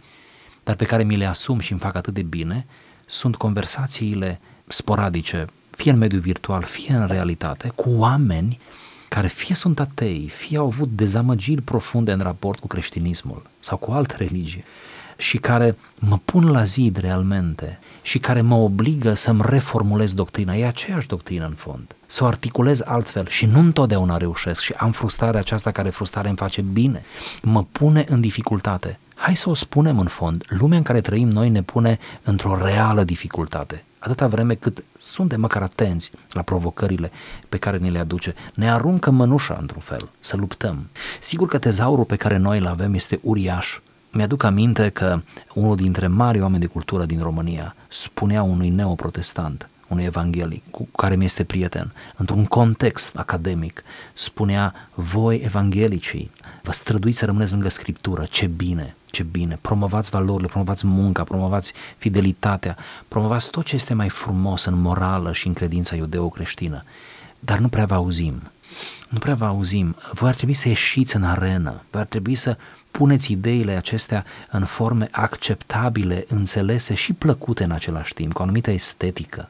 dar 0.69 0.77
pe 0.77 0.85
care 0.85 1.03
mi 1.03 1.17
le 1.17 1.25
asum 1.25 1.59
și 1.59 1.73
îmi 1.73 1.81
fac 1.81 1.95
atât 1.95 2.15
de 2.15 2.23
bine, 2.23 2.67
sunt 3.07 3.37
conversațiile 3.37 4.41
sporadice, 4.67 5.45
fie 5.71 5.91
în 5.91 5.99
mediul 5.99 6.21
virtual, 6.21 6.63
fie 6.63 6.95
în 6.95 7.07
realitate, 7.07 7.73
cu 7.75 7.91
oameni 7.97 8.59
care 9.09 9.27
fie 9.27 9.55
sunt 9.55 9.81
atei, 9.81 10.29
fie 10.29 10.59
au 10.59 10.67
avut 10.67 10.89
dezamăgiri 10.89 11.63
profunde 11.63 12.13
în 12.13 12.21
raport 12.21 12.59
cu 12.59 12.67
creștinismul 12.67 13.43
sau 13.61 13.77
cu 13.77 13.91
altă 13.91 14.15
religie 14.19 14.65
și 15.17 15.37
care 15.37 15.77
mă 15.99 16.19
pun 16.25 16.51
la 16.51 16.65
zid 16.65 16.97
realmente 16.97 17.79
și 18.03 18.19
care 18.19 18.41
mă 18.41 18.55
obligă 18.55 19.15
să-mi 19.15 19.43
reformulez 19.45 20.15
doctrina. 20.15 20.57
E 20.57 20.67
aceeași 20.67 21.07
doctrină 21.07 21.47
în 21.47 21.55
fond. 21.55 21.97
Să 22.07 22.25
o 22.25 22.27
articulez 22.27 22.81
altfel 22.85 23.29
și 23.29 23.47
nu 23.47 23.59
întotdeauna 23.59 24.17
reușesc 24.17 24.61
și 24.61 24.73
am 24.77 24.93
frustrarea 24.93 25.41
aceasta 25.41 25.71
care 25.71 25.91
frustrare 25.91 26.29
îmi 26.29 26.37
face 26.37 26.61
bine. 26.61 27.05
Mă 27.43 27.65
pune 27.73 28.05
în 28.09 28.21
dificultate 28.21 28.99
hai 29.19 29.37
să 29.37 29.51
o 29.51 29.55
spunem 29.55 29.99
în 29.99 30.07
fond, 30.07 30.45
lumea 30.49 30.77
în 30.77 30.85
care 30.85 31.01
trăim 31.01 31.29
noi 31.29 31.49
ne 31.49 31.63
pune 31.63 31.99
într-o 32.23 32.59
reală 32.63 33.05
dificultate. 33.05 33.85
Atâta 33.99 34.27
vreme 34.27 34.55
cât 34.55 34.85
suntem 34.99 35.41
măcar 35.41 35.63
atenți 35.63 36.11
la 36.31 36.43
provocările 36.43 37.11
pe 37.49 37.57
care 37.57 37.77
ne 37.77 37.91
le 37.91 37.99
aduce, 37.99 38.35
ne 38.55 38.71
aruncă 38.71 39.11
mănușa 39.11 39.57
într-un 39.61 39.81
fel, 39.81 40.11
să 40.21 40.37
luptăm. 40.37 40.89
Sigur 41.21 41.49
că 41.49 41.59
tezaurul 41.59 42.05
pe 42.05 42.17
care 42.17 42.37
noi 42.37 42.59
îl 42.59 42.67
avem 42.67 42.95
este 42.95 43.21
uriaș. 43.23 43.79
Mi-aduc 44.13 44.43
aminte 44.43 44.89
că 44.89 45.21
unul 45.55 45.77
dintre 45.77 46.07
mari 46.07 46.41
oameni 46.41 46.61
de 46.61 46.67
cultură 46.67 47.05
din 47.05 47.21
România 47.21 47.75
spunea 47.89 48.43
unui 48.43 48.69
neoprotestant, 48.69 49.69
unui 49.89 50.05
evanghelic 50.05 50.71
cu 50.71 50.89
care 50.97 51.17
mi 51.17 51.25
este 51.25 51.45
prieten, 51.45 51.93
într-un 52.17 52.45
context 52.45 53.17
academic, 53.17 53.83
spunea, 54.15 54.75
voi 54.95 55.41
evanghelicii, 55.45 56.31
vă 56.63 56.73
străduiți 56.73 57.19
să 57.19 57.25
rămâneți 57.25 57.53
lângă 57.53 57.69
Scriptură, 57.69 58.27
ce 58.31 58.47
bine, 58.47 58.97
ce 59.11 59.23
bine, 59.23 59.59
promovați 59.61 60.11
valorile, 60.11 60.49
promovați 60.49 60.87
munca, 60.87 61.25
promovați 61.25 61.73
fidelitatea, 61.97 62.77
promovați 63.09 63.51
tot 63.51 63.65
ce 63.65 63.75
este 63.75 63.95
mai 63.95 64.09
frumos 64.09 64.65
în 64.65 64.81
morală 64.81 65.33
și 65.33 65.47
în 65.47 65.53
credința 65.53 65.97
iudeo-creștină, 65.97 66.85
dar 67.39 67.59
nu 67.59 67.69
prea 67.69 67.87
vă 67.87 67.95
auzim. 67.95 68.43
Nu 69.09 69.19
prea 69.19 69.35
vă 69.35 69.45
auzim. 69.45 69.97
Voi 70.13 70.29
ar 70.29 70.35
trebui 70.35 70.55
să 70.55 70.69
ieșiți 70.69 71.17
în 71.17 71.23
arenă, 71.23 71.83
voi 71.91 72.01
ar 72.01 72.07
trebui 72.07 72.35
să 72.35 72.57
puneți 72.91 73.33
ideile 73.33 73.73
acestea 73.73 74.25
în 74.51 74.65
forme 74.65 75.09
acceptabile, 75.11 76.25
înțelese 76.29 76.95
și 76.95 77.13
plăcute 77.13 77.65
în 77.65 77.71
același 77.71 78.15
timp, 78.15 78.33
cu 78.33 78.41
o 78.41 78.43
anumită 78.43 78.71
estetică. 78.71 79.49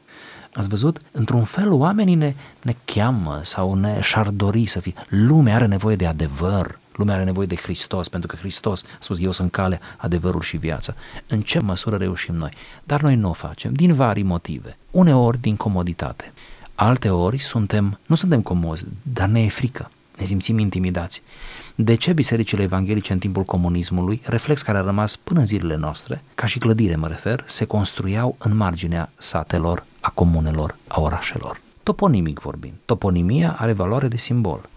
Ați 0.53 0.69
văzut? 0.69 0.99
Într-un 1.11 1.43
fel 1.43 1.71
oamenii 1.71 2.15
ne, 2.15 2.33
ne 2.61 2.75
cheamă 2.85 3.39
sau 3.43 3.73
ne 3.73 4.01
și-ar 4.01 4.29
dori 4.29 4.65
să 4.65 4.79
fie. 4.79 4.93
Lumea 5.07 5.55
are 5.55 5.65
nevoie 5.65 5.95
de 5.95 6.07
adevăr, 6.07 6.79
lumea 6.99 7.15
are 7.15 7.23
nevoie 7.23 7.47
de 7.47 7.55
Hristos, 7.55 8.07
pentru 8.07 8.29
că 8.29 8.35
Hristos 8.35 8.83
a 8.83 8.97
spus, 8.99 9.19
eu 9.21 9.31
sunt 9.31 9.51
calea, 9.51 9.79
adevărul 9.97 10.41
și 10.41 10.57
viața. 10.57 10.93
În 11.27 11.41
ce 11.41 11.59
măsură 11.59 11.95
reușim 11.95 12.35
noi? 12.35 12.51
Dar 12.83 13.01
noi 13.01 13.15
nu 13.15 13.29
o 13.29 13.33
facem, 13.33 13.73
din 13.73 13.93
vari 13.93 14.21
motive. 14.21 14.77
Uneori 14.91 15.41
din 15.41 15.55
comoditate. 15.55 16.33
Alte 16.75 17.09
ori 17.09 17.39
suntem, 17.39 17.99
nu 18.05 18.15
suntem 18.15 18.41
comozi, 18.41 18.85
dar 19.01 19.27
ne 19.27 19.43
e 19.43 19.49
frică, 19.49 19.91
ne 20.17 20.25
simțim 20.25 20.57
intimidați. 20.57 21.21
De 21.75 21.95
ce 21.95 22.13
bisericile 22.13 22.63
evanghelice 22.63 23.13
în 23.13 23.19
timpul 23.19 23.43
comunismului, 23.43 24.21
reflex 24.23 24.61
care 24.61 24.77
a 24.77 24.81
rămas 24.81 25.15
până 25.15 25.39
în 25.39 25.45
zilele 25.45 25.75
noastre, 25.75 26.23
ca 26.35 26.45
și 26.45 26.59
clădire 26.59 26.95
mă 26.95 27.07
refer, 27.07 27.43
se 27.47 27.65
construiau 27.65 28.35
în 28.39 28.55
marginea 28.55 29.11
satelor, 29.17 29.85
a 29.99 30.09
comunelor, 30.09 30.75
a 30.87 31.01
orașelor? 31.01 31.61
Toponimic 31.83 32.39
vorbind. 32.39 32.73
Toponimia 32.85 33.55
are 33.59 33.73
valoare 33.73 34.07
de 34.07 34.17
simbol. 34.17 34.69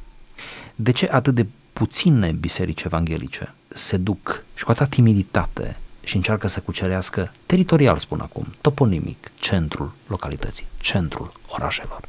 De 0.75 0.91
ce 0.91 1.09
atât 1.13 1.35
de 1.35 1.47
puține 1.83 2.33
biserici 2.33 2.83
evanghelice 2.83 3.55
se 3.69 3.97
duc 3.97 4.45
și 4.55 4.65
cu 4.65 4.71
atâta 4.71 4.87
timiditate 4.87 5.77
și 6.05 6.17
încearcă 6.17 6.47
să 6.47 6.61
cucerească 6.61 7.33
teritorial, 7.47 7.99
spun 7.99 8.21
acum, 8.21 8.47
toponimic, 8.61 9.31
centrul 9.35 9.93
localității, 10.07 10.67
centrul 10.81 11.33
orașelor. 11.47 12.01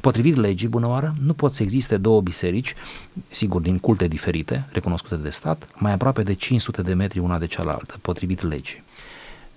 Potrivit 0.00 0.36
legii, 0.36 0.68
bună 0.68 0.86
oară, 0.86 1.14
nu 1.20 1.32
pot 1.32 1.54
să 1.54 1.62
existe 1.62 1.96
două 1.96 2.20
biserici, 2.20 2.74
sigur, 3.28 3.60
din 3.60 3.78
culte 3.78 4.08
diferite, 4.08 4.68
recunoscute 4.72 5.16
de 5.16 5.30
stat, 5.30 5.68
mai 5.74 5.92
aproape 5.92 6.22
de 6.22 6.34
500 6.34 6.82
de 6.82 6.94
metri 6.94 7.18
una 7.18 7.38
de 7.38 7.46
cealaltă, 7.46 7.98
potrivit 8.02 8.42
legii. 8.42 8.82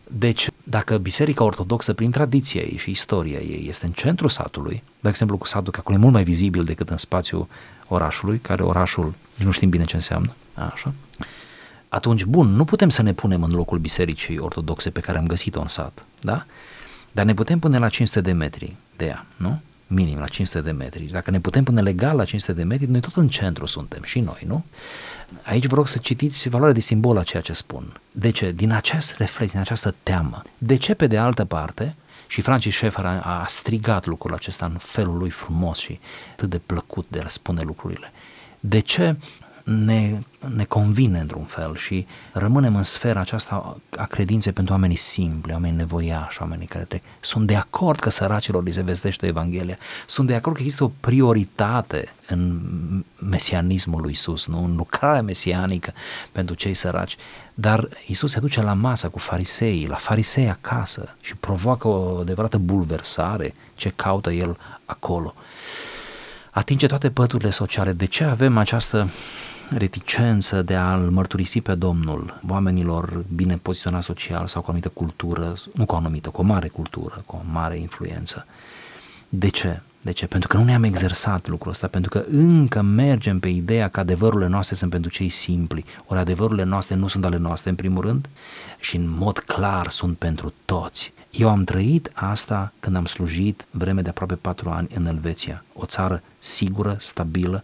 Deci, 0.07 0.49
dacă 0.63 0.97
Biserica 0.97 1.43
Ortodoxă, 1.43 1.93
prin 1.93 2.11
tradiția 2.11 2.61
ei 2.61 2.77
și 2.77 2.89
istoria 2.89 3.39
ei, 3.39 3.65
este 3.67 3.85
în 3.85 3.91
centrul 3.91 4.29
satului, 4.29 4.83
de 4.99 5.09
exemplu 5.09 5.37
cu 5.37 5.47
satul, 5.47 5.71
că 5.71 5.79
acolo 5.79 5.97
e 5.97 5.99
mult 6.01 6.13
mai 6.13 6.23
vizibil 6.23 6.63
decât 6.63 6.89
în 6.89 6.97
spațiul 6.97 7.47
orașului, 7.87 8.37
care 8.37 8.63
orașul 8.63 9.13
nu 9.43 9.51
știm 9.51 9.69
bine 9.69 9.83
ce 9.83 9.95
înseamnă, 9.95 10.33
așa, 10.53 10.93
atunci, 11.89 12.25
bun, 12.25 12.47
nu 12.47 12.65
putem 12.65 12.89
să 12.89 13.01
ne 13.01 13.13
punem 13.13 13.43
în 13.43 13.51
locul 13.51 13.77
Bisericii 13.77 14.37
Ortodoxe 14.37 14.89
pe 14.89 14.99
care 14.99 15.17
am 15.17 15.27
găsit-o 15.27 15.61
în 15.61 15.67
sat, 15.67 16.05
da? 16.21 16.45
Dar 17.11 17.25
ne 17.25 17.33
putem 17.33 17.59
pune 17.59 17.77
la 17.77 17.89
500 17.89 18.21
de 18.21 18.31
metri 18.31 18.75
de 18.95 19.05
ea, 19.05 19.25
nu? 19.35 19.61
Minim 19.87 20.19
la 20.19 20.27
500 20.27 20.61
de 20.61 20.71
metri. 20.71 21.03
Dacă 21.03 21.31
ne 21.31 21.39
putem 21.39 21.63
pune 21.63 21.81
legal 21.81 22.15
la 22.15 22.25
500 22.25 22.53
de 22.53 22.63
metri, 22.63 22.89
noi 22.89 22.99
tot 22.99 23.15
în 23.15 23.27
centru 23.27 23.65
suntem 23.65 24.03
și 24.03 24.19
noi, 24.19 24.43
nu? 24.47 24.65
Aici 25.43 25.65
vă 25.65 25.75
rog 25.75 25.87
să 25.87 25.97
citiți 25.97 26.49
valoarea 26.49 26.73
de 26.73 26.79
simbol 26.79 27.17
a 27.17 27.23
ceea 27.23 27.41
ce 27.41 27.53
spun. 27.53 27.99
De 28.11 28.29
ce? 28.29 28.51
Din 28.51 28.71
acest 28.71 29.17
reflex, 29.17 29.51
din 29.51 29.59
această 29.59 29.95
teamă. 30.03 30.41
De 30.57 30.75
ce, 30.75 30.93
pe 30.93 31.07
de 31.07 31.17
altă 31.17 31.45
parte, 31.45 31.95
și 32.27 32.41
Francis 32.41 32.75
Schaeffer 32.75 33.05
a, 33.05 33.19
a 33.21 33.45
strigat 33.47 34.05
lucrul 34.05 34.33
acesta 34.33 34.65
în 34.65 34.77
felul 34.79 35.17
lui 35.17 35.29
frumos 35.29 35.77
și 35.79 35.99
atât 36.31 36.49
de 36.49 36.57
plăcut 36.65 37.05
de 37.09 37.19
a 37.19 37.27
spune 37.27 37.61
lucrurile. 37.61 38.11
De 38.59 38.79
ce 38.79 39.15
ne, 39.67 40.19
ne 40.55 40.63
convine 40.63 41.19
într-un 41.19 41.43
fel 41.43 41.75
și 41.75 42.07
rămânem 42.31 42.75
în 42.75 42.83
sfera 42.83 43.19
aceasta 43.19 43.77
a 43.97 44.05
credinței 44.05 44.51
pentru 44.51 44.73
oamenii 44.73 44.95
simpli, 44.95 45.53
oamenii 45.53 45.77
nevoiași, 45.77 46.41
oamenii 46.41 46.67
care 46.67 46.83
te... 46.83 46.99
sunt 47.19 47.47
de 47.47 47.55
acord 47.55 47.99
că 47.99 48.09
săracilor 48.09 48.63
li 48.63 48.71
se 48.71 48.81
vestește 48.81 49.25
Evanghelia, 49.25 49.77
sunt 50.05 50.27
de 50.27 50.35
acord 50.35 50.55
că 50.55 50.61
există 50.61 50.83
o 50.83 50.91
prioritate 50.99 52.13
în 52.27 52.59
mesianismul 53.15 54.01
lui 54.01 54.11
Isus, 54.11 54.47
nu? 54.47 54.63
în 54.63 54.75
lucrarea 54.75 55.21
mesianică 55.21 55.93
pentru 56.31 56.55
cei 56.55 56.73
săraci, 56.73 57.17
dar 57.53 57.87
Isus 58.05 58.31
se 58.31 58.39
duce 58.39 58.61
la 58.61 58.73
masă 58.73 59.09
cu 59.09 59.19
farisei, 59.19 59.85
la 59.89 59.95
farisei 59.95 60.49
acasă 60.49 61.15
și 61.21 61.35
provoacă 61.35 61.87
o 61.87 62.17
adevărată 62.19 62.57
bulversare 62.57 63.53
ce 63.75 63.89
caută 63.95 64.31
el 64.31 64.57
acolo. 64.85 65.33
Atinge 66.51 66.87
toate 66.87 67.09
păturile 67.09 67.49
sociale. 67.49 67.91
De 67.91 68.05
ce 68.05 68.23
avem 68.23 68.57
această 68.57 69.09
reticență 69.69 70.61
de 70.61 70.75
a-L 70.75 71.09
mărturisi 71.09 71.61
pe 71.61 71.75
Domnul 71.75 72.39
oamenilor 72.49 73.25
bine 73.35 73.57
poziționați 73.57 74.05
social 74.05 74.47
sau 74.47 74.61
cu 74.61 74.67
o 74.67 74.69
anumită 74.69 74.89
cultură, 74.93 75.53
nu 75.73 75.85
cu 75.85 75.93
o 75.93 75.97
anumită, 75.97 76.29
cu 76.29 76.41
o 76.41 76.43
mare 76.43 76.67
cultură, 76.67 77.23
cu 77.25 77.35
o 77.35 77.51
mare 77.51 77.77
influență. 77.77 78.45
De 79.29 79.49
ce? 79.49 79.81
De 80.01 80.11
ce? 80.11 80.27
Pentru 80.27 80.47
că 80.47 80.57
nu 80.57 80.63
ne-am 80.63 80.83
exersat 80.83 81.47
lucrul 81.47 81.71
ăsta, 81.71 81.87
pentru 81.87 82.09
că 82.09 82.25
încă 82.29 82.81
mergem 82.81 83.39
pe 83.39 83.47
ideea 83.47 83.87
că 83.87 83.99
adevărurile 83.99 84.47
noastre 84.47 84.75
sunt 84.75 84.91
pentru 84.91 85.11
cei 85.11 85.29
simpli, 85.29 85.85
ori 86.05 86.19
adevărurile 86.19 86.63
noastre 86.63 86.95
nu 86.95 87.07
sunt 87.07 87.25
ale 87.25 87.37
noastre 87.37 87.69
în 87.69 87.75
primul 87.75 88.01
rând 88.01 88.29
și 88.79 88.95
în 88.95 89.09
mod 89.17 89.39
clar 89.39 89.89
sunt 89.89 90.17
pentru 90.17 90.53
toți. 90.65 91.13
Eu 91.37 91.49
am 91.49 91.63
trăit 91.63 92.11
asta 92.13 92.73
când 92.79 92.95
am 92.95 93.05
slujit 93.05 93.65
vreme 93.71 94.01
de 94.01 94.09
aproape 94.09 94.35
patru 94.35 94.69
ani 94.69 94.87
în 94.93 95.05
Elveția, 95.05 95.63
o 95.73 95.85
țară 95.85 96.21
sigură, 96.39 96.97
stabilă, 96.99 97.63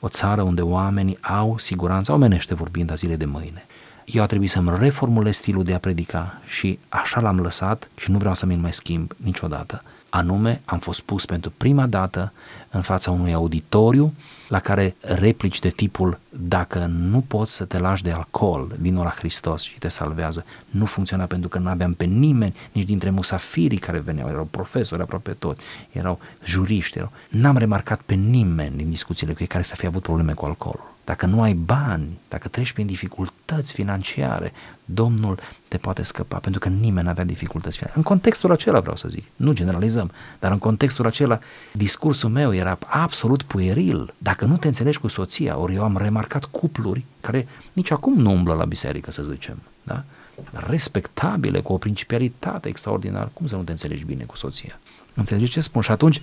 o 0.00 0.08
țară 0.08 0.42
unde 0.42 0.62
oamenii 0.62 1.18
au 1.20 1.58
siguranță, 1.58 2.12
omenește 2.12 2.54
vorbind 2.54 2.90
a 2.90 2.94
zile 2.94 3.16
de 3.16 3.24
mâine. 3.24 3.66
Eu 4.04 4.22
a 4.22 4.26
trebuit 4.26 4.50
să-mi 4.50 4.78
reformulez 4.78 5.36
stilul 5.36 5.62
de 5.62 5.74
a 5.74 5.78
predica 5.78 6.40
și 6.46 6.78
așa 6.88 7.20
l-am 7.20 7.40
lăsat 7.40 7.88
și 7.96 8.10
nu 8.10 8.18
vreau 8.18 8.34
să 8.34 8.46
mi 8.46 8.56
mai 8.56 8.72
schimb 8.72 9.12
niciodată 9.16 9.82
anume 10.10 10.60
am 10.64 10.78
fost 10.78 11.00
pus 11.00 11.26
pentru 11.26 11.52
prima 11.56 11.86
dată 11.86 12.32
în 12.70 12.80
fața 12.80 13.10
unui 13.10 13.32
auditoriu 13.32 14.14
la 14.48 14.60
care 14.60 14.96
replici 15.00 15.58
de 15.58 15.68
tipul 15.68 16.18
dacă 16.28 16.86
nu 16.86 17.20
poți 17.20 17.54
să 17.54 17.64
te 17.64 17.78
lași 17.78 18.02
de 18.02 18.10
alcool, 18.10 18.76
vinul 18.80 19.04
la 19.04 19.10
Hristos 19.10 19.62
și 19.62 19.78
te 19.78 19.88
salvează, 19.88 20.44
nu 20.70 20.84
funcționa 20.84 21.24
pentru 21.24 21.48
că 21.48 21.58
nu 21.58 21.68
aveam 21.68 21.92
pe 21.92 22.04
nimeni, 22.04 22.54
nici 22.72 22.86
dintre 22.86 23.10
musafirii 23.10 23.78
care 23.78 23.98
veneau, 23.98 24.28
erau 24.28 24.44
profesori 24.44 25.02
aproape 25.02 25.30
toți, 25.30 25.62
erau 25.92 26.18
juriști, 26.44 26.98
erau. 26.98 27.12
n-am 27.28 27.56
remarcat 27.56 28.00
pe 28.00 28.14
nimeni 28.14 28.76
din 28.76 28.90
discuțiile 28.90 29.32
cu 29.32 29.38
ei 29.40 29.46
care 29.46 29.62
să 29.62 29.74
fie 29.76 29.88
avut 29.88 30.02
probleme 30.02 30.32
cu 30.32 30.44
alcoolul. 30.44 30.96
Dacă 31.08 31.26
nu 31.26 31.42
ai 31.42 31.52
bani, 31.52 32.18
dacă 32.28 32.48
treci 32.48 32.72
prin 32.72 32.86
dificultăți 32.86 33.72
financiare, 33.72 34.52
Domnul 34.84 35.38
te 35.68 35.76
poate 35.76 36.02
scăpa, 36.02 36.38
pentru 36.38 36.60
că 36.60 36.68
nimeni 36.68 37.04
nu 37.04 37.10
avea 37.10 37.24
dificultăți 37.24 37.76
financiare. 37.76 38.00
În 38.00 38.10
contextul 38.10 38.52
acela 38.52 38.80
vreau 38.80 38.96
să 38.96 39.08
zic, 39.08 39.24
nu 39.36 39.52
generalizăm, 39.52 40.10
dar 40.38 40.52
în 40.52 40.58
contextul 40.58 41.06
acela 41.06 41.38
discursul 41.72 42.30
meu 42.30 42.54
era 42.54 42.78
absolut 42.86 43.42
pueril. 43.42 44.14
Dacă 44.18 44.44
nu 44.44 44.56
te 44.56 44.66
înțelegi 44.66 44.98
cu 44.98 45.08
soția, 45.08 45.58
ori 45.58 45.74
eu 45.74 45.82
am 45.82 45.96
remarcat 45.96 46.44
cupluri 46.44 47.04
care 47.20 47.48
nici 47.72 47.90
acum 47.90 48.20
nu 48.20 48.30
umblă 48.30 48.54
la 48.54 48.64
biserică, 48.64 49.10
să 49.10 49.22
zicem, 49.22 49.58
da? 49.82 50.04
respectabile, 50.52 51.60
cu 51.60 51.72
o 51.72 51.78
principialitate 51.78 52.68
extraordinară, 52.68 53.30
cum 53.32 53.46
să 53.46 53.56
nu 53.56 53.62
te 53.62 53.70
înțelegi 53.70 54.04
bine 54.04 54.24
cu 54.24 54.36
soția? 54.36 54.78
Înțelegi 55.14 55.50
ce 55.50 55.60
spun? 55.60 55.82
Și 55.82 55.90
atunci 55.90 56.20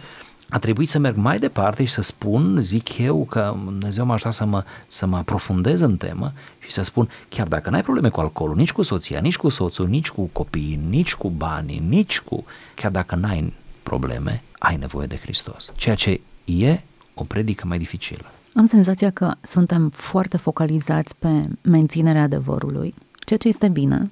a 0.49 0.59
trebuit 0.59 0.89
să 0.89 0.99
merg 0.99 1.15
mai 1.15 1.39
departe 1.39 1.83
și 1.83 1.91
să 1.91 2.01
spun, 2.01 2.61
zic 2.61 2.97
eu, 2.97 3.25
că 3.29 3.53
Dumnezeu 3.63 4.05
m-a 4.05 4.13
ajutat 4.13 4.33
să 4.33 4.45
mă, 4.45 4.63
să 4.87 5.05
mă 5.05 5.17
aprofundez 5.17 5.79
în 5.79 5.97
temă 5.97 6.33
și 6.59 6.71
să 6.71 6.81
spun, 6.81 7.09
chiar 7.29 7.47
dacă 7.47 7.69
n-ai 7.69 7.83
probleme 7.83 8.09
cu 8.09 8.19
alcoolul, 8.19 8.55
nici 8.55 8.71
cu 8.71 8.81
soția, 8.81 9.19
nici 9.19 9.37
cu 9.37 9.49
soțul, 9.49 9.87
nici 9.87 10.09
cu 10.09 10.29
copiii, 10.31 10.79
nici 10.89 11.15
cu 11.15 11.29
banii, 11.29 11.83
nici 11.87 12.19
cu... 12.19 12.45
Chiar 12.75 12.91
dacă 12.91 13.15
n-ai 13.15 13.53
probleme, 13.83 14.43
ai 14.59 14.75
nevoie 14.75 15.07
de 15.07 15.17
Hristos. 15.21 15.71
Ceea 15.75 15.95
ce 15.95 16.21
e 16.45 16.79
o 17.13 17.23
predică 17.23 17.67
mai 17.67 17.77
dificilă. 17.77 18.25
Am 18.55 18.65
senzația 18.65 19.11
că 19.11 19.33
suntem 19.41 19.89
foarte 19.89 20.37
focalizați 20.37 21.15
pe 21.15 21.47
menținerea 21.61 22.21
adevărului, 22.21 22.93
ceea 23.25 23.39
ce 23.39 23.47
este 23.47 23.67
bine, 23.67 24.07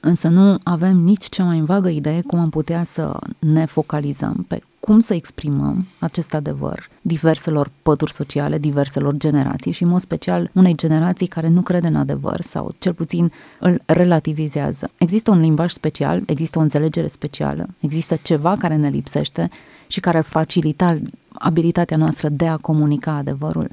însă 0.00 0.28
nu 0.28 0.58
avem 0.62 0.96
nici 0.96 1.28
cea 1.28 1.44
mai 1.44 1.60
vagă 1.60 1.88
idee 1.88 2.20
cum 2.20 2.38
am 2.38 2.50
putea 2.50 2.84
să 2.84 3.18
ne 3.38 3.64
focalizăm 3.64 4.44
pe 4.48 4.60
cum 4.86 5.00
să 5.00 5.14
exprimăm 5.14 5.86
acest 5.98 6.34
adevăr 6.34 6.88
diverselor 7.02 7.70
pături 7.82 8.12
sociale, 8.12 8.58
diverselor 8.58 9.16
generații 9.16 9.72
și, 9.72 9.82
în 9.82 9.88
mod 9.88 10.00
special, 10.00 10.50
unei 10.52 10.76
generații 10.76 11.26
care 11.26 11.48
nu 11.48 11.60
crede 11.60 11.86
în 11.86 11.94
adevăr 11.94 12.40
sau, 12.40 12.74
cel 12.78 12.92
puțin, 12.92 13.32
îl 13.60 13.82
relativizează. 13.86 14.90
Există 14.98 15.30
un 15.30 15.40
limbaj 15.40 15.72
special, 15.72 16.22
există 16.26 16.58
o 16.58 16.62
înțelegere 16.62 17.06
specială, 17.06 17.68
există 17.80 18.18
ceva 18.22 18.56
care 18.56 18.76
ne 18.76 18.88
lipsește 18.88 19.50
și 19.86 20.00
care 20.00 20.16
ar 20.16 20.24
facilita 20.24 20.98
abilitatea 21.32 21.96
noastră 21.96 22.28
de 22.28 22.46
a 22.46 22.56
comunica 22.56 23.12
adevărul. 23.12 23.68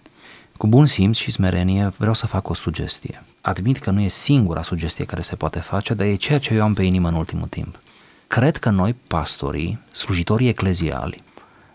Cu 0.64 0.70
bun 0.70 0.86
simț 0.86 1.18
și 1.18 1.32
smerenie 1.32 1.88
vreau 1.98 2.14
să 2.14 2.28
fac 2.28 2.50
o 2.50 2.54
sugestie. 2.54 3.24
Admit 3.42 3.78
că 3.78 3.92
nu 3.92 4.02
e 4.02 4.08
singura 4.08 4.62
sugestie 4.62 5.06
care 5.06 5.22
se 5.22 5.36
poate 5.36 5.60
face, 5.60 5.94
dar 5.94 6.08
e 6.08 6.16
ceea 6.16 6.40
ce 6.40 6.54
eu 6.54 6.64
am 6.64 6.74
pe 6.74 6.84
inimă 6.84 7.08
în 7.08 7.14
ultimul 7.14 7.48
timp. 7.48 7.80
Cred 8.28 8.58
că 8.58 8.70
noi, 8.70 8.96
pastorii, 9.08 9.80
slujitorii 9.92 10.48
ecleziali, 10.48 11.24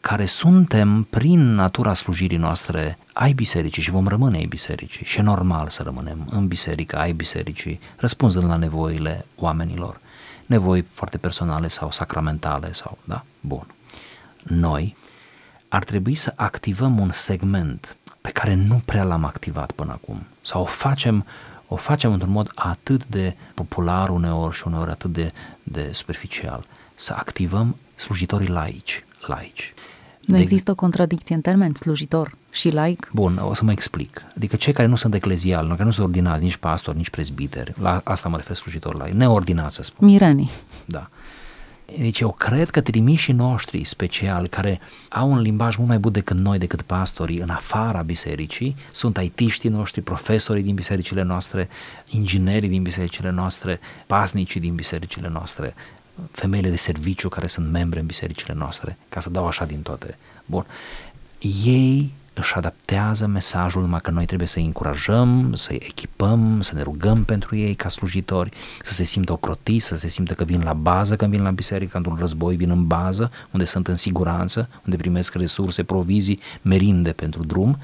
care 0.01 0.27
suntem 0.27 1.07
prin 1.11 1.55
natura 1.55 1.95
slujirii 1.95 2.37
noastre 2.37 2.99
ai 3.13 3.33
bisericii 3.33 3.83
și 3.83 3.91
vom 3.91 4.09
rămâne 4.09 4.37
ai 4.37 4.47
bisericii 4.47 5.05
și 5.05 5.19
e 5.19 5.23
normal 5.23 5.69
să 5.69 5.83
rămânem 5.83 6.29
în 6.31 6.47
biserică, 6.47 6.99
ai 6.99 7.13
bisericii, 7.13 7.81
răspunzând 7.97 8.47
la 8.47 8.57
nevoile 8.57 9.27
oamenilor, 9.37 10.01
nevoi 10.47 10.85
foarte 10.93 11.19
personale 11.19 11.69
sau 11.69 11.91
sacramentale 11.91 12.73
sau, 12.73 12.99
da, 13.05 13.25
bun. 13.41 13.67
Noi 14.43 14.97
ar 15.69 15.85
trebui 15.85 16.15
să 16.15 16.33
activăm 16.37 16.99
un 16.99 17.11
segment 17.13 17.97
pe 18.29 18.35
care 18.41 18.55
nu 18.55 18.83
prea 18.85 19.05
l-am 19.05 19.25
activat 19.25 19.73
până 19.73 19.93
acum 19.93 20.27
sau 20.43 20.63
o 20.63 20.65
facem 20.65 21.25
o 21.69 21.77
facem 21.77 22.13
într-un 22.13 22.33
mod 22.33 22.53
atât 22.55 23.07
de 23.07 23.37
popular 23.55 24.09
uneori 24.09 24.57
și 24.57 24.63
uneori 24.67 24.91
atât 24.91 25.13
de, 25.13 25.33
de 25.63 25.91
superficial, 25.93 26.65
să 26.95 27.15
activăm 27.17 27.77
slujitorii 27.97 28.49
laici, 28.49 29.05
laici. 29.27 29.75
Nu 30.21 30.35
de 30.35 30.41
există 30.41 30.71
o 30.71 30.75
contradicție 30.75 31.35
în 31.35 31.41
termen 31.41 31.75
slujitor 31.75 32.37
și 32.51 32.71
laic? 32.71 33.11
Bun, 33.13 33.37
o 33.37 33.55
să 33.55 33.65
mă 33.65 33.73
explic. 33.73 34.25
Adică 34.37 34.57
cei 34.57 34.73
care 34.73 34.89
nu 34.89 34.97
sunt 34.97 35.15
ecleziali, 35.15 35.69
care 35.69 35.85
nu 35.85 35.91
sunt 35.91 36.07
ordinați, 36.07 36.43
nici 36.43 36.57
pastori, 36.57 36.97
nici 36.97 37.11
prezbiteri, 37.11 37.75
la 37.81 38.01
asta 38.05 38.29
mă 38.29 38.37
refer 38.37 38.57
slujitor 38.57 38.95
laic, 38.95 39.13
neordinați 39.13 39.75
să 39.75 39.83
spun. 39.83 40.09
Mirenii. 40.09 40.51
Da. 40.85 41.09
Deci 41.97 42.21
eu 42.21 42.33
cred 42.33 42.71
că 42.71 42.81
trimișii 42.81 43.33
noștri 43.33 43.85
speciali, 43.85 44.49
care 44.49 44.81
au 45.09 45.31
un 45.31 45.41
limbaj 45.41 45.77
mult 45.77 45.89
mai 45.89 45.99
bun 45.99 46.13
decât 46.13 46.37
noi, 46.37 46.59
decât 46.59 46.83
pastorii, 46.83 47.39
în 47.39 47.51
afara 47.51 48.03
bisericii, 48.03 48.77
sunt 48.93 49.17
aitiștii 49.17 49.71
noștri, 49.71 50.01
profesorii 50.01 50.63
din 50.63 50.75
bisericile 50.75 51.23
noastre, 51.23 51.69
inginerii 52.11 52.69
din 52.69 52.83
bisericile 52.83 53.31
noastre, 53.31 53.81
pasnicii 54.07 54.61
din 54.61 54.75
bisericile 54.75 55.29
noastre, 55.29 55.75
femeile 56.31 56.69
de 56.69 56.77
serviciu 56.77 57.29
care 57.29 57.47
sunt 57.47 57.71
membre 57.71 58.01
în 58.01 58.07
bisericile 58.07 58.55
noastre, 58.55 58.97
ca 59.09 59.21
să 59.21 59.31
dau 59.31 59.47
așa 59.47 59.65
din 59.65 59.83
toate. 59.83 60.19
Bun. 60.47 60.67
Ei 61.65 62.13
își 62.39 62.55
adaptează 62.55 63.27
mesajul 63.27 63.83
numai 63.83 64.01
că 64.01 64.11
noi 64.11 64.25
trebuie 64.25 64.49
să-i 64.49 64.65
încurajăm, 64.65 65.55
să-i 65.55 65.81
echipăm, 65.89 66.61
să 66.61 66.75
ne 66.75 66.83
rugăm 66.83 67.25
pentru 67.25 67.57
ei 67.57 67.75
ca 67.75 67.89
slujitori, 67.89 68.51
să 68.83 68.93
se 68.93 69.05
simtă 69.05 69.33
ocrotiți, 69.33 69.87
să 69.87 69.97
se 69.97 70.09
simtă 70.09 70.35
că 70.35 70.45
vin 70.45 70.63
la 70.63 70.73
bază 70.73 71.17
când 71.17 71.31
vin 71.31 71.43
la 71.43 71.51
biserică, 71.51 71.97
într-un 71.97 72.17
război 72.21 72.57
vin 72.57 72.71
în 72.71 72.87
bază, 72.87 73.31
unde 73.51 73.65
sunt 73.65 73.89
în 73.89 73.97
siguranță, 73.97 74.69
unde 74.85 74.97
primesc 74.97 75.35
resurse, 75.35 75.83
provizii, 75.83 76.41
merinde 76.63 77.13
pentru 77.13 77.45
drum. 77.45 77.79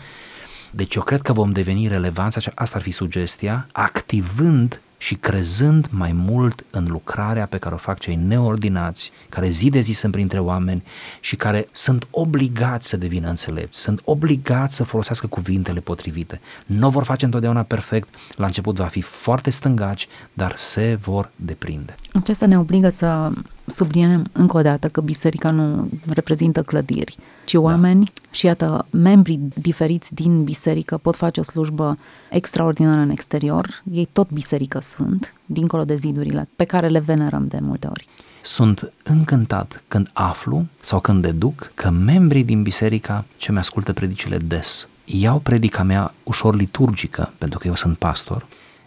Deci 0.71 0.95
eu 0.95 1.03
cred 1.03 1.23
că 1.23 1.33
vom 1.33 1.53
deveni 1.53 1.89
relevanți, 1.89 2.51
asta 2.55 2.77
ar 2.77 2.83
fi 2.83 2.91
sugestia, 2.91 3.67
activând 3.73 4.81
și 5.05 5.15
crezând 5.15 5.89
mai 5.91 6.13
mult 6.13 6.65
în 6.71 6.87
lucrarea 6.89 7.47
pe 7.47 7.59
care 7.59 7.75
o 7.75 7.79
fac 7.79 7.99
cei 7.99 8.15
neordinați, 8.15 9.11
care 9.29 9.49
zi 9.49 9.69
de 9.69 9.81
zi 9.81 9.93
sunt 9.93 10.13
printre 10.13 10.39
oameni 10.39 10.83
și 11.21 11.37
care 11.37 11.69
sunt 11.73 12.07
obligați 12.11 12.89
să 12.89 12.97
devină 12.97 13.29
înțelepți, 13.29 13.81
sunt 13.81 14.01
obligați 14.05 14.77
să 14.77 14.85
folosească 14.85 15.27
cuvintele 15.27 15.81
potrivite. 15.81 16.41
Nu 16.67 16.91
vor 16.91 17.05
face 17.05 17.25
întotdeauna 17.25 17.63
perfect, 17.63 18.09
la 18.37 18.47
început 18.47 18.77
va 18.77 18.87
fi 18.87 19.01
foarte 19.01 19.51
stângaci, 19.51 20.09
dar 20.33 20.53
se 20.57 20.99
vor 21.03 21.31
deprinde. 21.37 21.95
Aceasta 22.13 22.47
ne 22.47 22.59
obligă 22.59 22.89
să 22.89 23.31
subliniem 23.67 24.27
încă 24.33 24.57
o 24.57 24.63
dată 24.63 24.89
că 24.89 25.01
biserica 25.01 25.51
nu 25.51 25.89
reprezintă 26.09 26.63
clădiri, 26.63 27.17
ci 27.45 27.53
da. 27.53 27.61
oameni 27.61 28.05
da. 28.05 28.29
și 28.31 28.47
iată, 28.47 28.87
membrii 28.91 29.41
diferiți 29.55 30.15
din 30.15 30.45
biserică 30.45 30.97
pot 30.97 31.17
face 31.17 31.41
o 31.41 31.43
slujbă 31.43 31.99
extraordinară 32.31 33.01
în 33.01 33.11
exterior, 33.11 33.83
ei 33.93 34.09
tot 34.13 34.31
biserică 34.31 34.79
sunt, 34.81 35.35
dincolo 35.47 35.85
de 35.85 35.95
zidurile 35.95 36.49
pe 36.57 36.65
care 36.65 36.89
le 36.89 36.99
venerăm 36.99 37.47
de 37.47 37.59
multe 37.61 37.87
ori. 37.87 38.09
Sunt 38.43 38.93
încântat 39.03 39.83
când 39.89 40.11
aflu 40.13 40.67
sau 40.81 41.01
când 41.01 41.23
deduc 41.23 41.71
că 41.75 41.91
membrii 41.91 42.45
din 42.45 42.63
biserica 42.63 43.25
ce 43.37 43.53
mi 43.53 43.59
ascultă 43.59 43.93
predicile 43.93 44.37
des 44.37 44.89
iau 45.05 45.39
predica 45.39 45.83
mea 45.83 46.15
ușor 46.23 46.55
liturgică, 46.55 47.33
pentru 47.39 47.59
că 47.59 47.67
eu 47.67 47.75
sunt 47.75 47.99
pastor, 47.99 48.47